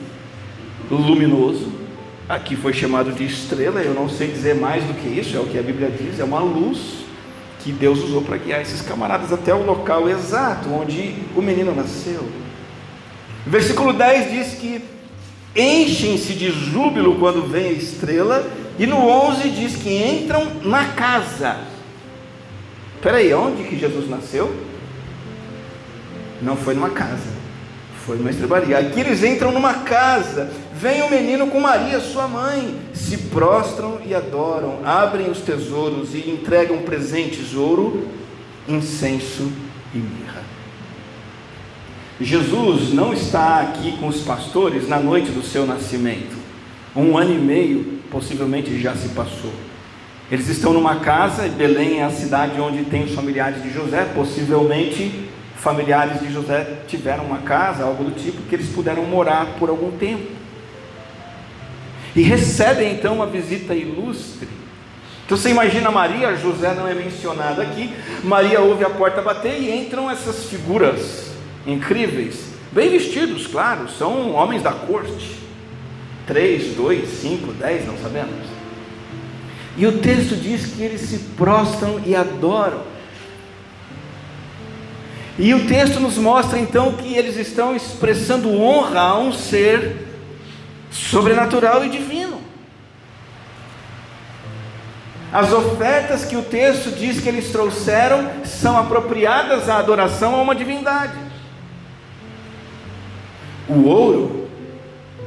luminoso. 0.89 1.73
Aqui 2.29 2.55
foi 2.55 2.73
chamado 2.73 3.11
de 3.11 3.25
estrela, 3.25 3.83
eu 3.83 3.93
não 3.93 4.09
sei 4.09 4.29
dizer 4.29 4.55
mais 4.55 4.85
do 4.85 4.95
que 4.95 5.09
isso, 5.09 5.37
é 5.37 5.41
o 5.41 5.47
que 5.47 5.59
a 5.59 5.63
Bíblia 5.63 5.91
diz, 5.91 6.21
é 6.21 6.25
uma 6.25 6.39
luz 6.39 6.99
que 7.65 7.73
Deus 7.73 7.99
usou 8.05 8.23
para 8.23 8.37
guiar 8.37 8.61
esses 8.61 8.81
camaradas 8.81 9.33
até 9.33 9.53
o 9.53 9.67
local 9.67 10.09
exato 10.09 10.69
onde 10.69 11.17
o 11.35 11.43
menino 11.43 11.75
nasceu. 11.75 12.29
Versículo 13.45 13.93
10 13.93 14.31
diz 14.31 14.55
que 14.55 14.85
enchem-se 15.57 16.33
de 16.35 16.53
júbilo 16.53 17.17
quando 17.17 17.43
vem 17.51 17.71
a 17.71 17.73
estrela, 17.73 18.49
e 18.79 18.87
no 18.87 18.99
11 18.99 19.51
diz 19.51 19.75
que 19.75 19.93
entram 19.93 20.47
na 20.63 20.85
casa. 20.93 21.75
Espera 23.07 23.19
aí, 23.19 23.33
onde 23.35 23.62
que 23.62 23.79
Jesus 23.79 24.11
nasceu? 24.11 24.53
Não 26.42 26.57
foi 26.57 26.75
numa 26.75 26.90
casa, 26.90 27.31
foi 28.05 28.16
numa 28.16 28.31
estrebaria. 28.31 28.79
Aqui 28.79 28.99
eles 28.99 29.23
entram 29.23 29.53
numa 29.53 29.75
casa, 29.75 30.51
vem 30.75 31.03
o 31.03 31.09
menino 31.09 31.47
com 31.47 31.61
Maria, 31.61 32.01
sua 32.01 32.27
mãe, 32.27 32.77
se 32.92 33.16
prostram 33.29 34.01
e 34.05 34.12
adoram, 34.12 34.81
abrem 34.85 35.31
os 35.31 35.38
tesouros 35.38 36.16
e 36.16 36.29
entregam 36.29 36.79
presentes: 36.79 37.55
ouro, 37.55 38.09
incenso 38.66 39.53
e 39.95 39.99
mirra. 39.99 40.42
Jesus 42.21 42.92
não 42.92 43.12
está 43.12 43.61
aqui 43.61 43.97
com 43.99 44.09
os 44.09 44.23
pastores 44.23 44.88
na 44.88 44.99
noite 44.99 45.31
do 45.31 45.45
seu 45.45 45.64
nascimento. 45.64 46.37
Um 46.97 47.16
ano 47.16 47.33
e 47.33 47.38
meio 47.38 48.01
possivelmente 48.11 48.77
já 48.81 48.97
se 48.97 49.11
passou. 49.11 49.53
Eles 50.31 50.49
estão 50.49 50.73
numa 50.73 50.97
casa, 50.97 51.49
Belém 51.49 52.01
é 52.01 52.05
a 52.05 52.11
cidade 52.11 52.61
onde 52.61 52.85
tem 52.85 53.05
os 53.05 53.15
familiares 53.15 53.62
de 53.62 53.73
José, 53.73 54.05
possivelmente 54.15 55.27
familiares 55.67 56.21
de 56.21 56.33
José 56.33 56.65
tiveram 56.87 57.25
uma 57.25 57.39
casa, 57.39 57.83
algo 57.83 58.05
do 58.05 58.12
tipo, 58.12 58.43
que 58.43 58.55
eles 58.55 58.69
puderam 58.69 59.05
morar 59.05 59.57
por 59.59 59.69
algum 59.69 59.91
tempo. 59.91 60.31
E 62.15 62.23
recebem 62.23 62.93
então 62.93 63.15
uma 63.15 63.27
visita 63.27 63.75
ilustre. 63.75 64.49
Então 65.25 65.37
você 65.37 65.51
imagina 65.51 65.91
Maria, 65.91 66.37
José 66.37 66.73
não 66.73 66.87
é 66.87 66.95
mencionado 66.95 67.61
aqui. 67.61 67.93
Maria 68.23 68.61
ouve 68.61 68.85
a 68.85 68.91
porta 68.91 69.21
bater 69.21 69.61
e 69.61 69.77
entram 69.77 70.09
essas 70.09 70.45
figuras 70.45 71.33
incríveis, 71.67 72.53
bem 72.71 72.89
vestidos, 72.89 73.49
claro, 73.49 73.89
são 73.89 74.35
homens 74.35 74.62
da 74.62 74.71
corte. 74.71 75.37
Três, 76.29 76.77
dois, 76.77 77.09
cinco, 77.09 77.53
dez, 77.53 77.85
não 77.87 77.99
sabemos. 77.99 78.56
E 79.77 79.87
o 79.87 79.99
texto 79.99 80.35
diz 80.37 80.67
que 80.67 80.83
eles 80.83 81.03
se 81.03 81.19
prostram 81.37 82.01
e 82.05 82.17
adoram. 82.17 82.83
E 85.39 85.53
o 85.53 85.67
texto 85.67 86.01
nos 86.01 86.17
mostra 86.17 86.59
então 86.59 86.95
que 86.95 87.15
eles 87.15 87.37
estão 87.37 87.77
expressando 87.77 88.51
honra 88.51 89.01
a 89.01 89.19
um 89.19 89.33
ser 89.33 90.09
sobrenatural 90.91 91.85
e 91.85 91.91
divino. 91.91 92.41
As 95.31 95.53
ofertas 95.53 96.25
que 96.25 96.37
o 96.37 96.43
texto 96.43 96.91
diz 96.97 97.21
que 97.21 97.29
eles 97.29 97.51
trouxeram 97.51 98.45
são 98.45 98.79
apropriadas 98.79 99.69
à 99.69 99.77
adoração 99.77 100.35
a 100.35 100.41
uma 100.41 100.55
divindade. 100.55 101.19
O 103.69 103.87
ouro 103.87 104.49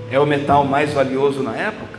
é 0.10 0.20
o 0.20 0.26
metal 0.26 0.66
mais 0.66 0.92
valioso 0.94 1.44
na 1.44 1.56
época. 1.56 1.99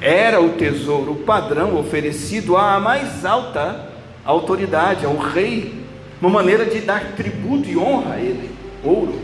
Era 0.00 0.40
o 0.40 0.50
tesouro 0.50 1.14
padrão 1.14 1.78
oferecido 1.78 2.56
à 2.56 2.78
mais 2.78 3.24
alta 3.24 3.90
autoridade, 4.24 5.06
ao 5.06 5.16
rei, 5.16 5.74
uma 6.20 6.28
maneira 6.28 6.64
de 6.64 6.80
dar 6.80 7.12
tributo 7.12 7.68
e 7.68 7.76
honra 7.76 8.14
a 8.14 8.20
ele, 8.20 8.50
ouro. 8.82 9.20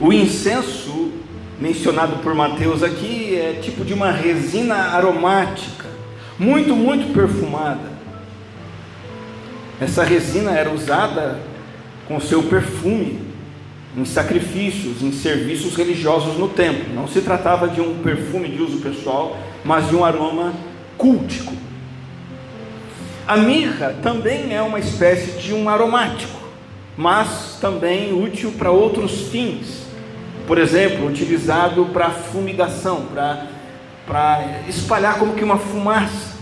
O 0.00 0.12
incenso 0.12 1.12
mencionado 1.58 2.16
por 2.22 2.34
Mateus 2.34 2.82
aqui 2.82 3.34
é 3.34 3.58
tipo 3.60 3.84
de 3.84 3.92
uma 3.92 4.10
resina 4.10 4.74
aromática, 4.74 5.86
muito, 6.38 6.76
muito 6.76 7.12
perfumada. 7.12 7.96
Essa 9.80 10.04
resina 10.04 10.52
era 10.52 10.70
usada 10.70 11.40
com 12.06 12.20
seu 12.20 12.42
perfume 12.44 13.25
em 13.96 14.04
sacrifícios, 14.04 15.02
em 15.02 15.10
serviços 15.10 15.74
religiosos 15.74 16.36
no 16.36 16.48
templo. 16.48 16.94
Não 16.94 17.08
se 17.08 17.22
tratava 17.22 17.66
de 17.66 17.80
um 17.80 18.02
perfume 18.02 18.48
de 18.48 18.60
uso 18.60 18.78
pessoal, 18.78 19.38
mas 19.64 19.88
de 19.88 19.96
um 19.96 20.04
aroma 20.04 20.52
cultico. 20.98 21.54
A 23.26 23.38
mirra 23.38 23.96
também 24.02 24.54
é 24.54 24.60
uma 24.60 24.78
espécie 24.78 25.40
de 25.40 25.54
um 25.54 25.68
aromático, 25.68 26.38
mas 26.96 27.58
também 27.60 28.12
útil 28.12 28.52
para 28.52 28.70
outros 28.70 29.28
fins. 29.28 29.86
Por 30.46 30.58
exemplo, 30.58 31.06
utilizado 31.06 31.86
para 31.86 32.10
fumigação, 32.10 33.06
para, 33.12 33.46
para 34.06 34.60
espalhar 34.68 35.18
como 35.18 35.32
que 35.32 35.42
uma 35.42 35.56
fumaça. 35.56 36.36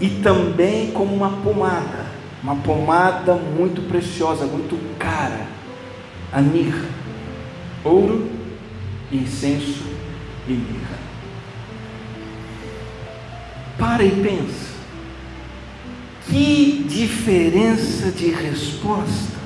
E 0.00 0.08
também 0.08 0.92
como 0.92 1.12
uma 1.12 1.30
pomada, 1.42 2.06
uma 2.40 2.54
pomada 2.54 3.34
muito 3.34 3.82
preciosa, 3.82 4.46
muito 4.46 4.78
cara 4.96 5.57
a 6.32 6.40
mirra, 6.40 6.86
ouro, 7.84 8.30
incenso 9.10 9.84
e 10.46 10.52
mirra. 10.52 10.98
Para 13.78 14.04
e 14.04 14.10
pensa. 14.10 14.68
Que 16.28 16.84
diferença 16.88 18.10
de 18.10 18.28
resposta. 18.28 19.38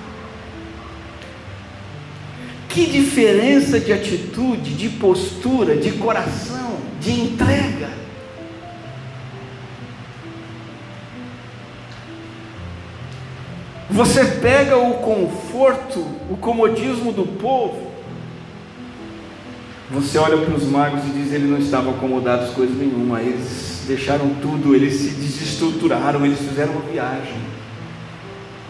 Que 2.69 2.87
diferença 2.87 3.79
de 3.79 3.93
atitude, 3.93 4.75
de 4.75 4.89
postura, 4.89 5.77
de 5.77 5.93
coração, 5.93 6.79
de 7.01 7.13
entrega. 7.13 8.02
Você 13.93 14.25
pega 14.25 14.79
o 14.79 14.95
conforto, 14.95 16.01
o 16.31 16.37
comodismo 16.39 17.13
do 17.13 17.27
povo. 17.27 17.93
Você 19.91 20.17
olha 20.17 20.39
para 20.39 20.55
os 20.55 20.65
magos 20.65 21.05
e 21.05 21.11
diz: 21.11 21.31
eles 21.31 21.51
não 21.51 21.59
estavam 21.59 21.93
acomodados 21.93 22.49
com 22.49 22.55
coisa 22.55 22.73
nenhuma. 22.73 23.21
Eles 23.21 23.85
deixaram 23.87 24.31
tudo, 24.41 24.75
eles 24.75 24.95
se 24.95 25.11
desestruturaram, 25.11 26.25
eles 26.25 26.39
fizeram 26.39 26.73
uma 26.73 26.91
viagem. 26.91 27.37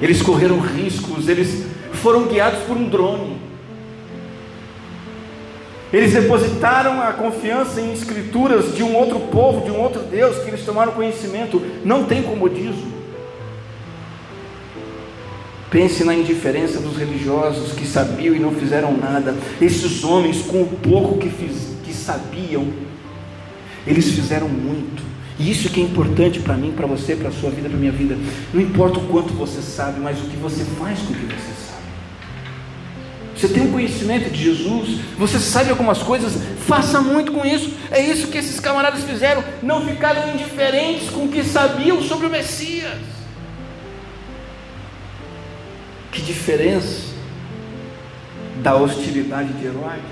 Eles 0.01 0.21
correram 0.21 0.59
riscos, 0.59 1.29
eles 1.29 1.67
foram 1.93 2.27
guiados 2.27 2.65
por 2.65 2.77
um 2.77 2.89
drone. 2.89 3.41
Eles 5.93 6.15
depositaram 6.15 7.01
a 7.01 7.13
confiança 7.13 7.81
em 7.81 7.93
escrituras 7.93 8.75
de 8.75 8.83
um 8.83 8.97
outro 8.97 9.21
povo, 9.21 9.65
de 9.65 9.71
um 9.71 9.79
outro 9.81 10.03
Deus, 10.03 10.39
que 10.39 10.51
eles 10.51 10.65
tomaram 10.65 10.91
conhecimento. 10.91 11.63
Não 11.85 12.07
tem 12.07 12.25
comodismo. 12.25 13.02
Pense 15.73 16.05
na 16.05 16.15
indiferença 16.15 16.79
dos 16.79 16.99
religiosos 16.99 17.73
que 17.73 17.87
sabiam 17.87 18.37
e 18.37 18.39
não 18.39 18.53
fizeram 18.53 18.95
nada. 18.95 19.35
Esses 19.59 20.05
homens, 20.05 20.43
com 20.43 20.61
o 20.61 20.67
pouco 20.67 21.17
que, 21.17 21.31
fiz, 21.31 21.69
que 21.83 21.95
sabiam, 21.95 22.69
eles 23.87 24.11
fizeram 24.11 24.51
muito. 24.51 25.03
E 25.39 25.51
isso 25.51 25.71
que 25.71 25.81
é 25.81 25.83
importante 25.83 26.41
para 26.41 26.59
mim, 26.59 26.73
para 26.73 26.87
você, 26.87 27.17
para 27.17 27.31
a 27.31 27.33
sua 27.33 27.49
vida, 27.49 27.71
para 27.71 27.79
a 27.79 27.81
minha 27.81 27.91
vida. 27.91 28.19
Não 28.53 28.61
importa 28.61 28.99
o 28.99 29.07
quanto 29.09 29.33
você 29.33 29.63
sabe, 29.63 29.99
mas 29.99 30.21
o 30.21 30.25
que 30.25 30.37
você 30.37 30.63
faz 30.79 30.99
com 30.99 31.15
o 31.15 31.17
que 31.17 31.25
você 31.25 31.53
sabe. 31.67 31.83
Você 33.35 33.49
tem 33.49 33.63
um 33.63 33.73
conhecimento 33.73 34.29
de 34.29 34.45
Jesus, 34.45 35.01
você 35.19 35.39
sabe 35.39 35.71
algumas 35.71 36.03
coisas, 36.03 36.35
faça 36.67 37.01
muito 37.01 37.33
com 37.33 37.47
isso. 37.47 37.73
É 37.91 37.99
isso 37.99 38.29
que 38.29 38.37
esses 38.37 38.61
camaradas 38.61 39.05
fizeram. 39.05 39.43
Não 39.63 39.87
ficaram 39.87 40.35
indiferentes 40.35 41.09
com 41.09 41.25
o 41.25 41.29
que 41.29 41.43
sabiam 41.43 42.03
sobre 42.03 42.27
o 42.27 42.31
Messias. 42.31 43.22
Que 46.13 46.23
diferença 46.23 47.13
da 48.63 48.77
hostilidade 48.77 49.53
de 49.55 49.67
Herodes, 49.67 50.03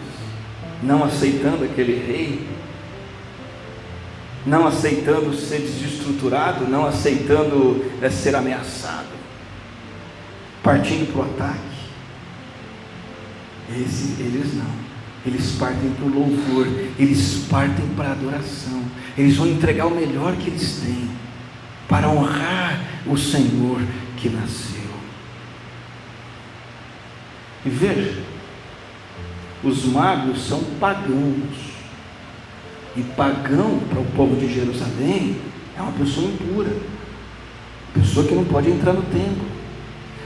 não 0.82 1.04
aceitando 1.04 1.64
aquele 1.64 1.94
rei, 1.94 2.48
não 4.46 4.66
aceitando 4.66 5.34
ser 5.36 5.60
desestruturado, 5.60 6.66
não 6.66 6.86
aceitando 6.86 7.84
é, 8.00 8.08
ser 8.10 8.34
ameaçado, 8.34 9.08
partindo 10.62 11.12
para 11.12 11.20
o 11.20 11.24
ataque. 11.24 11.70
Esse, 13.70 14.20
eles 14.20 14.54
não. 14.54 14.90
Eles 15.24 15.52
partem 15.58 15.90
para 15.90 16.06
o 16.06 16.08
louvor, 16.08 16.66
eles 16.98 17.44
partem 17.50 17.86
para 17.88 18.08
a 18.08 18.12
adoração, 18.12 18.82
eles 19.18 19.36
vão 19.36 19.46
entregar 19.46 19.86
o 19.86 19.94
melhor 19.94 20.34
que 20.36 20.48
eles 20.48 20.80
têm 20.82 21.10
para 21.86 22.08
honrar 22.08 22.80
o 23.06 23.18
Senhor 23.18 23.82
que 24.16 24.30
nasceu. 24.30 24.79
E 27.64 27.68
veja, 27.68 28.22
os 29.62 29.84
magos 29.84 30.46
são 30.46 30.62
pagãos. 30.78 31.70
E 32.96 33.02
pagão 33.02 33.78
para 33.88 34.00
o 34.00 34.04
povo 34.16 34.34
de 34.36 34.52
Jerusalém 34.52 35.36
é 35.76 35.80
uma 35.80 35.92
pessoa 35.92 36.26
impura, 36.26 36.70
pessoa 37.94 38.26
que 38.26 38.34
não 38.34 38.44
pode 38.44 38.68
entrar 38.68 38.92
no 38.92 39.02
templo, 39.02 39.46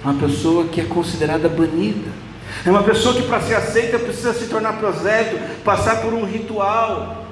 uma 0.02 0.14
pessoa 0.14 0.66
que 0.68 0.80
é 0.80 0.84
considerada 0.84 1.46
banida, 1.48 2.10
é 2.64 2.70
uma 2.70 2.82
pessoa 2.82 3.14
que 3.14 3.22
para 3.22 3.40
ser 3.40 3.54
aceita 3.54 3.98
precisa 3.98 4.32
se 4.32 4.46
tornar 4.46 4.78
prosélito, 4.78 5.62
passar 5.62 6.00
por 6.00 6.14
um 6.14 6.24
ritual 6.24 7.26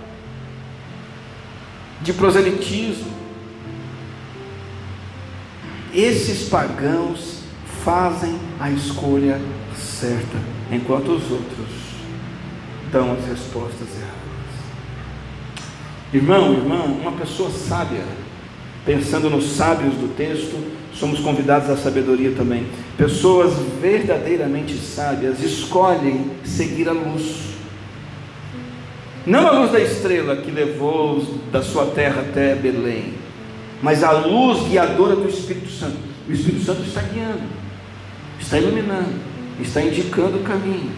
de 2.03 2.13
proselitismo. 2.13 3.11
Esses 5.95 6.49
pagãos 6.49 7.41
fazem 7.85 8.39
a 8.59 8.71
escolha 8.71 9.41
certa, 9.77 10.39
enquanto 10.71 11.13
os 11.13 11.31
outros 11.31 11.69
dão 12.93 13.13
as 13.13 13.25
respostas 13.27 13.89
erradas. 13.97 14.23
Irmão, 16.13 16.53
irmã, 16.53 16.85
uma 16.85 17.13
pessoa 17.13 17.51
sábia, 17.51 18.05
pensando 18.85 19.31
nos 19.31 19.53
sábios 19.53 19.95
do 19.95 20.15
texto, 20.15 20.63
somos 20.93 21.21
convidados 21.21 21.71
à 21.71 21.77
sabedoria 21.77 22.33
também. 22.33 22.67
Pessoas 22.99 23.55
verdadeiramente 23.81 24.77
sábias 24.77 25.43
escolhem 25.43 26.31
seguir 26.45 26.89
a 26.89 26.93
luz. 26.93 27.53
Não 29.25 29.47
a 29.47 29.53
luz 29.53 29.73
da 29.73 29.81
estrela 29.81 30.37
que 30.37 30.51
levou 30.51 31.25
da 31.51 31.63
sua 31.63 31.87
terra 31.87 32.21
até 32.21 32.55
Belém, 32.55 33.15
mas 33.81 34.05
a 34.05 34.11
luz 34.11 34.69
guiadora 34.69 35.17
do 35.17 35.29
Espírito 35.29 35.71
Santo. 35.71 35.97
O 36.29 36.33
Espírito 36.33 36.65
Santo 36.65 36.83
está 36.83 37.01
guiando, 37.01 37.43
está 38.39 38.59
iluminando 38.59 39.32
está 39.61 39.83
indicando 39.83 40.39
o 40.39 40.43
caminho, 40.43 40.91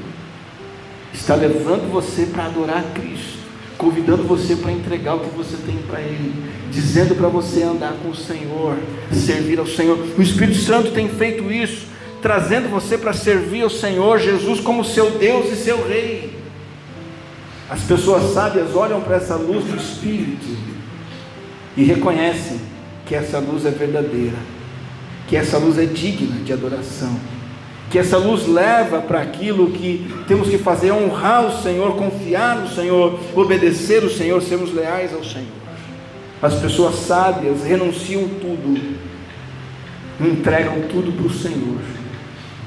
está 1.13 1.35
levando 1.35 1.91
você 1.91 2.27
para 2.27 2.47
adorar 2.47 2.85
Cristo, 2.95 3.39
convidando 3.77 4.23
você 4.25 4.57
para 4.57 4.73
entregar 4.73 5.15
o 5.15 5.21
que 5.21 5.37
você 5.37 5.57
tem 5.67 5.77
para 5.87 6.01
Ele, 6.01 6.33
dizendo 6.71 7.15
para 7.15 7.29
você 7.29 7.63
andar 7.63 7.95
com 8.03 8.11
o 8.11 8.17
Senhor, 8.17 8.77
servir 9.13 9.59
ao 9.59 9.67
Senhor. 9.67 9.99
O 10.17 10.23
Espírito 10.23 10.59
Santo 10.59 10.93
tem 10.93 11.09
feito 11.09 11.51
isso, 11.51 11.87
trazendo 12.23 12.69
você 12.69 12.97
para 12.97 13.13
servir 13.13 13.63
ao 13.63 13.71
Senhor 13.71 14.19
Jesus 14.19 14.61
como 14.61 14.85
seu 14.85 15.11
Deus 15.13 15.53
e 15.53 15.57
seu 15.57 15.87
Rei. 15.87 16.39
As 17.69 17.83
pessoas 17.83 18.35
sábias 18.35 18.75
olham 18.75 19.01
para 19.01 19.17
essa 19.17 19.37
luz 19.37 19.65
do 19.65 19.77
Espírito 19.77 20.47
e 21.77 21.83
reconhecem 21.83 22.61
que 23.07 23.15
essa 23.15 23.39
luz 23.39 23.67
é 23.67 23.71
verdadeira, 23.71 24.37
que 25.27 25.37
essa 25.37 25.59
luz 25.59 25.79
é 25.79 25.85
digna 25.85 26.37
de 26.45 26.53
adoração, 26.53 27.19
que 27.91 27.99
essa 27.99 28.17
luz 28.19 28.47
leva 28.47 29.01
para 29.01 29.21
aquilo 29.21 29.71
que 29.71 30.11
temos 30.27 30.49
que 30.49 30.59
fazer, 30.59 30.91
honrar 30.91 31.47
o 31.47 31.63
Senhor, 31.63 31.97
confiar 31.97 32.57
no 32.57 32.69
Senhor, 32.69 33.21
obedecer 33.35 34.03
o 34.03 34.11
Senhor, 34.11 34.43
sermos 34.43 34.75
leais 34.75 35.15
ao 35.15 35.23
Senhor. 35.23 35.65
As 36.43 36.55
pessoas 36.55 36.97
sábias 36.97 37.63
renunciam 37.63 38.29
tudo, 38.29 38.97
entregam 40.21 40.83
tudo 40.91 41.13
para 41.13 41.27
o 41.27 41.33
Senhor, 41.33 41.79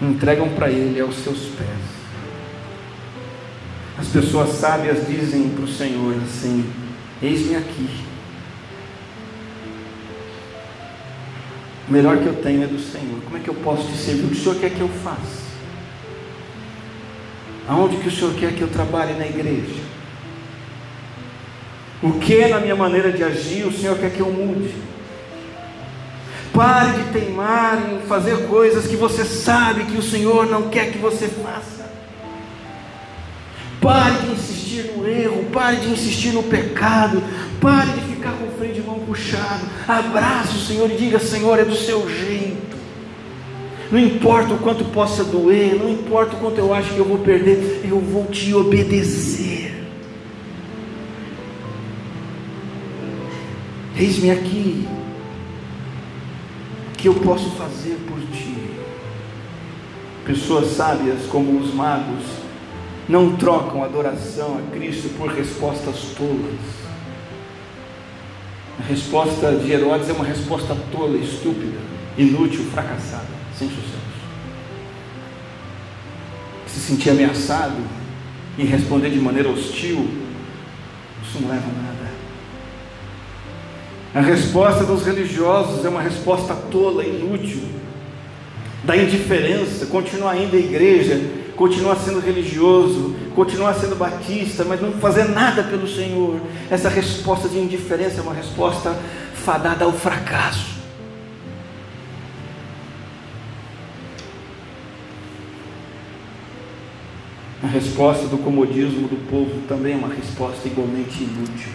entregam 0.02 0.50
para 0.50 0.70
Ele 0.70 1.00
aos 1.00 1.16
seus 1.18 1.40
pés. 1.40 1.98
As 4.00 4.08
pessoas 4.08 4.50
sábias 4.52 5.08
dizem 5.08 5.50
para 5.50 5.66
o 5.66 5.68
Senhor 5.68 6.16
assim: 6.24 6.66
Eis-me 7.22 7.56
aqui. 7.56 8.07
O 11.88 11.92
melhor 11.92 12.18
que 12.18 12.26
eu 12.26 12.36
tenho 12.36 12.64
é 12.64 12.68
do 12.68 12.80
Senhor. 12.80 13.22
Como 13.24 13.38
é 13.38 13.40
que 13.40 13.50
eu 13.50 13.56
posso 13.56 13.88
te 13.88 13.98
servir? 13.98 14.26
O 14.26 14.30
que 14.30 14.36
o 14.36 14.40
Senhor 14.40 14.56
quer 14.60 14.72
que 14.72 14.82
eu 14.82 14.90
faça? 14.90 15.48
Aonde 17.68 17.98
que 17.98 18.08
o 18.08 18.12
Senhor 18.12 18.34
quer 18.36 18.54
que 18.54 18.62
eu 18.62 18.68
trabalhe 18.68 19.14
na 19.14 19.26
igreja? 19.26 19.82
O 22.02 22.14
que 22.14 22.48
na 22.48 22.60
minha 22.60 22.76
maneira 22.76 23.12
de 23.12 23.24
agir 23.24 23.66
o 23.66 23.72
Senhor 23.72 23.98
quer 23.98 24.12
que 24.12 24.20
eu 24.20 24.32
mude? 24.32 24.74
Pare 26.54 27.04
de 27.04 27.12
teimar 27.12 27.92
em 27.92 28.08
fazer 28.08 28.48
coisas 28.48 28.88
que 28.88 28.96
você 28.96 29.24
sabe 29.24 29.86
que 29.86 29.98
o 29.98 30.02
Senhor 30.02 30.46
não 30.46 30.70
quer 30.70 30.92
que 30.92 30.98
você 30.98 31.28
faça. 31.28 31.88
Pare 33.82 34.26
de 34.26 34.32
insistir 34.32 34.92
no 34.96 35.08
erro, 35.08 35.46
pare 35.52 35.78
de 35.78 35.90
insistir 35.90 36.32
no 36.32 36.44
pecado, 36.44 37.24
pare 37.62 37.92
de 37.92 38.07
puxado. 39.18 39.66
Abrace 39.88 40.56
o 40.56 40.60
Senhor 40.60 40.92
e 40.92 40.96
diga: 40.96 41.20
Senhor, 41.20 41.60
é 41.60 41.66
do 41.66 41.76
seu 41.76 42.08
jeito. 42.08 42.78
Não 43.92 44.00
importa 44.00 44.54
o 44.54 44.60
quanto 44.60 44.86
possa 44.86 45.24
doer, 45.24 45.76
não 45.76 45.90
importa 45.90 46.36
o 46.36 46.40
quanto 46.40 46.58
eu 46.60 46.74
acho 46.74 46.94
que 46.94 47.00
eu 47.00 47.06
vou 47.06 47.20
perder, 47.20 47.82
eu 47.86 48.00
vou 48.00 48.26
te 48.26 48.54
obedecer. 48.54 49.74
Eis-me 53.96 54.30
aqui, 54.30 54.88
o 56.94 56.98
que 56.98 57.08
eu 57.08 57.16
posso 57.16 57.50
fazer 57.52 57.98
por 58.08 58.20
ti? 58.20 58.56
Pessoas 60.26 60.76
sábias 60.76 61.26
como 61.32 61.58
os 61.58 61.74
magos 61.74 62.24
não 63.08 63.38
trocam 63.38 63.86
adoração 63.86 64.60
a 64.60 64.72
Cristo 64.76 65.10
por 65.18 65.30
respostas 65.30 66.14
tolas. 66.18 66.87
A 68.80 68.84
resposta 68.84 69.52
de 69.54 69.72
Herodes 69.72 70.10
é 70.10 70.14
uma 70.14 70.26
resposta 70.26 70.76
tola, 70.92 71.18
estúpida, 71.18 71.78
inútil, 72.18 72.64
fracassada, 72.66 73.28
sem 73.58 73.68
sucesso. 73.68 73.98
Se 76.68 76.80
sentir 76.80 77.10
ameaçado 77.10 77.78
e 78.58 78.64
responder 78.64 79.10
de 79.10 79.20
maneira 79.20 79.50
hostil, 79.50 80.08
isso 81.24 81.42
não 81.42 81.50
leva 81.50 81.66
a 81.66 81.82
nada. 81.82 81.98
A 84.14 84.22
resposta 84.22 84.84
dos 84.84 85.04
religiosos 85.04 85.84
é 85.84 85.90
uma 85.90 86.02
resposta 86.02 86.56
tola, 86.56 87.04
inútil, 87.04 87.64
da 88.84 88.96
indiferença, 88.96 89.88
continua 89.88 90.32
ainda 90.32 90.56
a 90.56 90.60
igreja 90.60 91.47
continuar 91.58 91.96
sendo 91.96 92.20
religioso, 92.20 93.16
continuar 93.36 93.74
sendo 93.74 93.96
batista, 93.96 94.64
mas 94.64 94.80
não 94.80 94.94
fazer 94.94 95.26
nada 95.26 95.64
pelo 95.64 95.88
Senhor. 95.88 96.40
Essa 96.70 96.88
resposta 96.88 97.50
de 97.50 97.58
indiferença 97.58 98.20
é 98.20 98.22
uma 98.22 98.34
resposta 98.34 98.96
fadada 99.34 99.84
ao 99.84 99.92
fracasso. 99.92 100.78
A 107.64 107.68
resposta 107.68 108.28
do 108.28 108.38
comodismo 108.38 109.08
do 109.08 109.28
povo 109.28 109.62
também 109.68 109.94
é 109.94 109.98
uma 109.98 110.14
resposta 110.14 110.68
igualmente 110.68 111.24
inútil. 111.24 111.72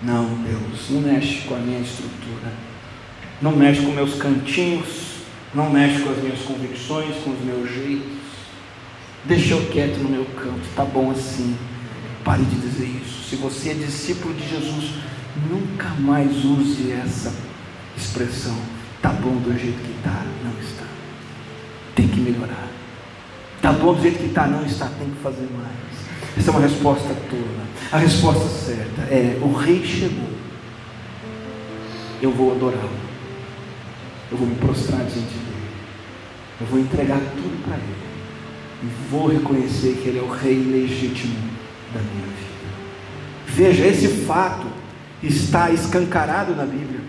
Não, 0.00 0.24
Deus, 0.42 0.90
não 0.90 1.02
mexe 1.02 1.42
com 1.46 1.54
a 1.54 1.58
minha 1.58 1.78
estrutura, 1.78 2.50
não 3.40 3.52
mexe 3.52 3.82
com 3.82 3.92
meus 3.92 4.14
cantinhos, 4.14 5.11
não 5.54 5.68
mexe 5.70 6.02
com 6.02 6.10
as 6.10 6.18
minhas 6.18 6.40
convicções, 6.40 7.16
com 7.22 7.30
os 7.30 7.40
meus 7.40 7.70
jeitos. 7.70 8.22
Deixa 9.24 9.54
eu 9.54 9.66
quieto 9.66 9.98
no 9.98 10.08
meu 10.08 10.24
canto, 10.24 10.66
tá 10.74 10.84
bom 10.84 11.10
assim. 11.10 11.56
Pare 12.24 12.42
de 12.42 12.56
dizer 12.56 12.86
isso. 12.86 13.28
Se 13.28 13.36
você 13.36 13.70
é 13.70 13.74
discípulo 13.74 14.32
de 14.34 14.48
Jesus, 14.48 14.94
nunca 15.50 15.88
mais 15.98 16.44
use 16.44 16.92
essa 16.92 17.32
expressão. 17.96 18.56
Tá 19.02 19.10
bom 19.10 19.36
do 19.36 19.52
jeito 19.58 19.78
que 19.78 19.92
está, 19.98 20.24
não 20.44 20.52
está. 20.60 20.84
Tem 21.94 22.08
que 22.08 22.20
melhorar. 22.20 22.68
Tá 23.60 23.72
bom 23.72 23.94
do 23.94 24.02
jeito 24.02 24.18
que 24.18 24.26
está, 24.26 24.46
não 24.46 24.64
está, 24.64 24.86
tem 24.86 25.10
que 25.10 25.22
fazer 25.22 25.48
mais. 25.52 26.38
Essa 26.38 26.50
é 26.50 26.52
uma 26.52 26.60
resposta 26.60 27.08
tola. 27.28 27.66
A 27.92 27.98
resposta 27.98 28.48
certa 28.48 29.02
é: 29.02 29.38
o 29.42 29.52
rei 29.52 29.84
chegou. 29.84 30.30
Eu 32.22 32.32
vou 32.32 32.52
adorá-lo 32.52 33.11
eu 34.32 34.38
vou 34.38 34.46
me 34.46 34.54
prostrar 34.56 35.00
diante 35.00 35.14
dele, 35.20 35.68
eu 36.60 36.66
vou 36.66 36.80
entregar 36.80 37.18
tudo 37.18 37.64
para 37.64 37.76
ele, 37.76 38.02
e 38.82 39.10
vou 39.10 39.28
reconhecer 39.28 40.00
que 40.02 40.08
ele 40.08 40.18
é 40.18 40.22
o 40.22 40.30
rei 40.30 40.56
legítimo 40.56 41.36
da 41.92 42.00
minha 42.00 42.26
vida. 42.26 42.42
Veja, 43.46 43.86
esse 43.86 44.08
fato 44.24 44.66
está 45.22 45.70
escancarado 45.70 46.56
na 46.56 46.64
Bíblia. 46.64 47.00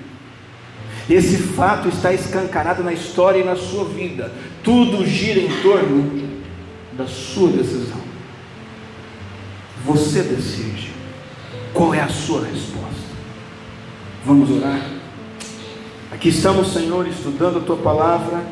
Esse 1.09 1.37
fato 1.37 1.89
está 1.89 2.13
escancarado 2.13 2.83
na 2.83 2.93
história 2.93 3.39
e 3.39 3.43
na 3.43 3.55
sua 3.55 3.85
vida. 3.85 4.31
Tudo 4.61 5.05
gira 5.05 5.39
em 5.39 5.61
torno 5.61 6.29
da 6.93 7.07
sua 7.07 7.49
decisão. 7.49 8.01
Você 9.85 10.21
decide 10.21 10.91
qual 11.73 11.93
é 11.93 12.01
a 12.01 12.07
sua 12.07 12.45
resposta. 12.45 13.13
Vamos 14.25 14.49
orar? 14.51 15.02
Aqui 16.13 16.29
estamos, 16.29 16.71
Senhor, 16.71 17.07
estudando 17.07 17.57
a 17.57 17.61
tua 17.61 17.75
palavra. 17.75 18.43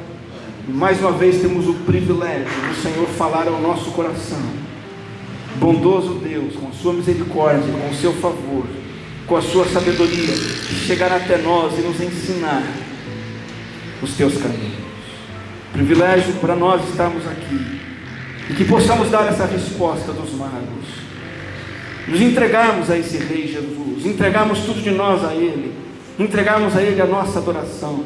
E 0.68 0.72
mais 0.72 1.00
uma 1.00 1.12
vez 1.12 1.42
temos 1.42 1.68
o 1.68 1.76
privilégio 1.76 2.48
do 2.48 2.82
Senhor 2.82 3.08
falar 3.10 3.48
ao 3.48 3.62
nosso 3.62 3.92
coração. 3.92 4.42
Bondoso 5.58 6.16
Deus, 6.16 6.56
com 6.56 6.74
sua 6.74 6.92
misericórdia, 6.92 7.72
com 7.72 7.88
o 7.88 7.96
seu 7.96 8.14
favor, 8.14 8.66
com 9.28 9.38
a 9.38 9.42
sua 9.44 9.68
sabedoria, 9.68 10.36
chegar 10.88 11.12
até 11.12 11.38
nós 11.38 11.78
e 11.78 11.82
nos 11.82 12.02
ensinar 12.02 12.64
os 14.02 14.16
teus 14.16 14.42
caminhos. 14.42 14.82
Privilégio 15.72 16.34
para 16.42 16.56
nós 16.56 16.82
estarmos 16.90 17.28
aqui 17.28 17.80
e 18.50 18.54
que 18.56 18.66
possamos 18.66 19.12
dar 19.12 19.28
essa 19.28 19.46
resposta 19.46 20.12
dos 20.12 20.34
magos. 20.34 20.88
Nos 22.08 22.22
entregarmos 22.22 22.90
a 22.90 22.98
esse 22.98 23.18
Rei 23.18 23.48
Jesus, 23.48 24.04
entregarmos 24.04 24.62
tudo 24.62 24.82
de 24.82 24.90
nós 24.90 25.24
a 25.24 25.36
Ele 25.36 25.91
entregarmos 26.22 26.76
a 26.76 26.82
Ele 26.82 27.02
a 27.02 27.06
nossa 27.06 27.40
adoração, 27.40 28.04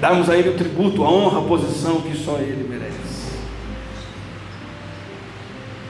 darmos 0.00 0.28
a 0.28 0.36
Ele 0.36 0.50
o 0.50 0.56
tributo, 0.56 1.02
a 1.02 1.10
honra, 1.10 1.40
a 1.40 1.42
posição 1.42 2.00
que 2.00 2.16
só 2.16 2.36
Ele 2.38 2.66
merece. 2.68 2.94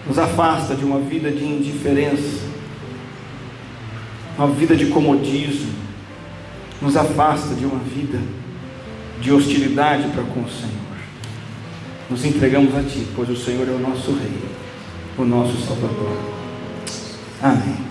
Nos 0.06 0.18
afasta 0.18 0.74
de 0.74 0.84
uma 0.84 0.98
vida 1.00 1.30
de 1.30 1.44
indiferença, 1.44 2.44
uma 4.36 4.48
vida 4.48 4.76
de 4.76 4.86
comodismo, 4.86 5.72
nos 6.80 6.96
afasta 6.96 7.54
de 7.54 7.64
uma 7.64 7.78
vida 7.78 8.20
de 9.20 9.32
hostilidade 9.32 10.08
para 10.08 10.22
com 10.24 10.40
o 10.40 10.50
Senhor. 10.50 10.74
Nos 12.10 12.24
entregamos 12.24 12.74
a 12.74 12.82
Ti, 12.82 13.06
pois 13.16 13.30
o 13.30 13.36
Senhor 13.36 13.66
é 13.66 13.72
o 13.72 13.78
nosso 13.78 14.12
Rei, 14.12 14.42
o 15.16 15.24
nosso 15.24 15.56
Salvador. 15.66 16.18
Amém. 17.42 17.84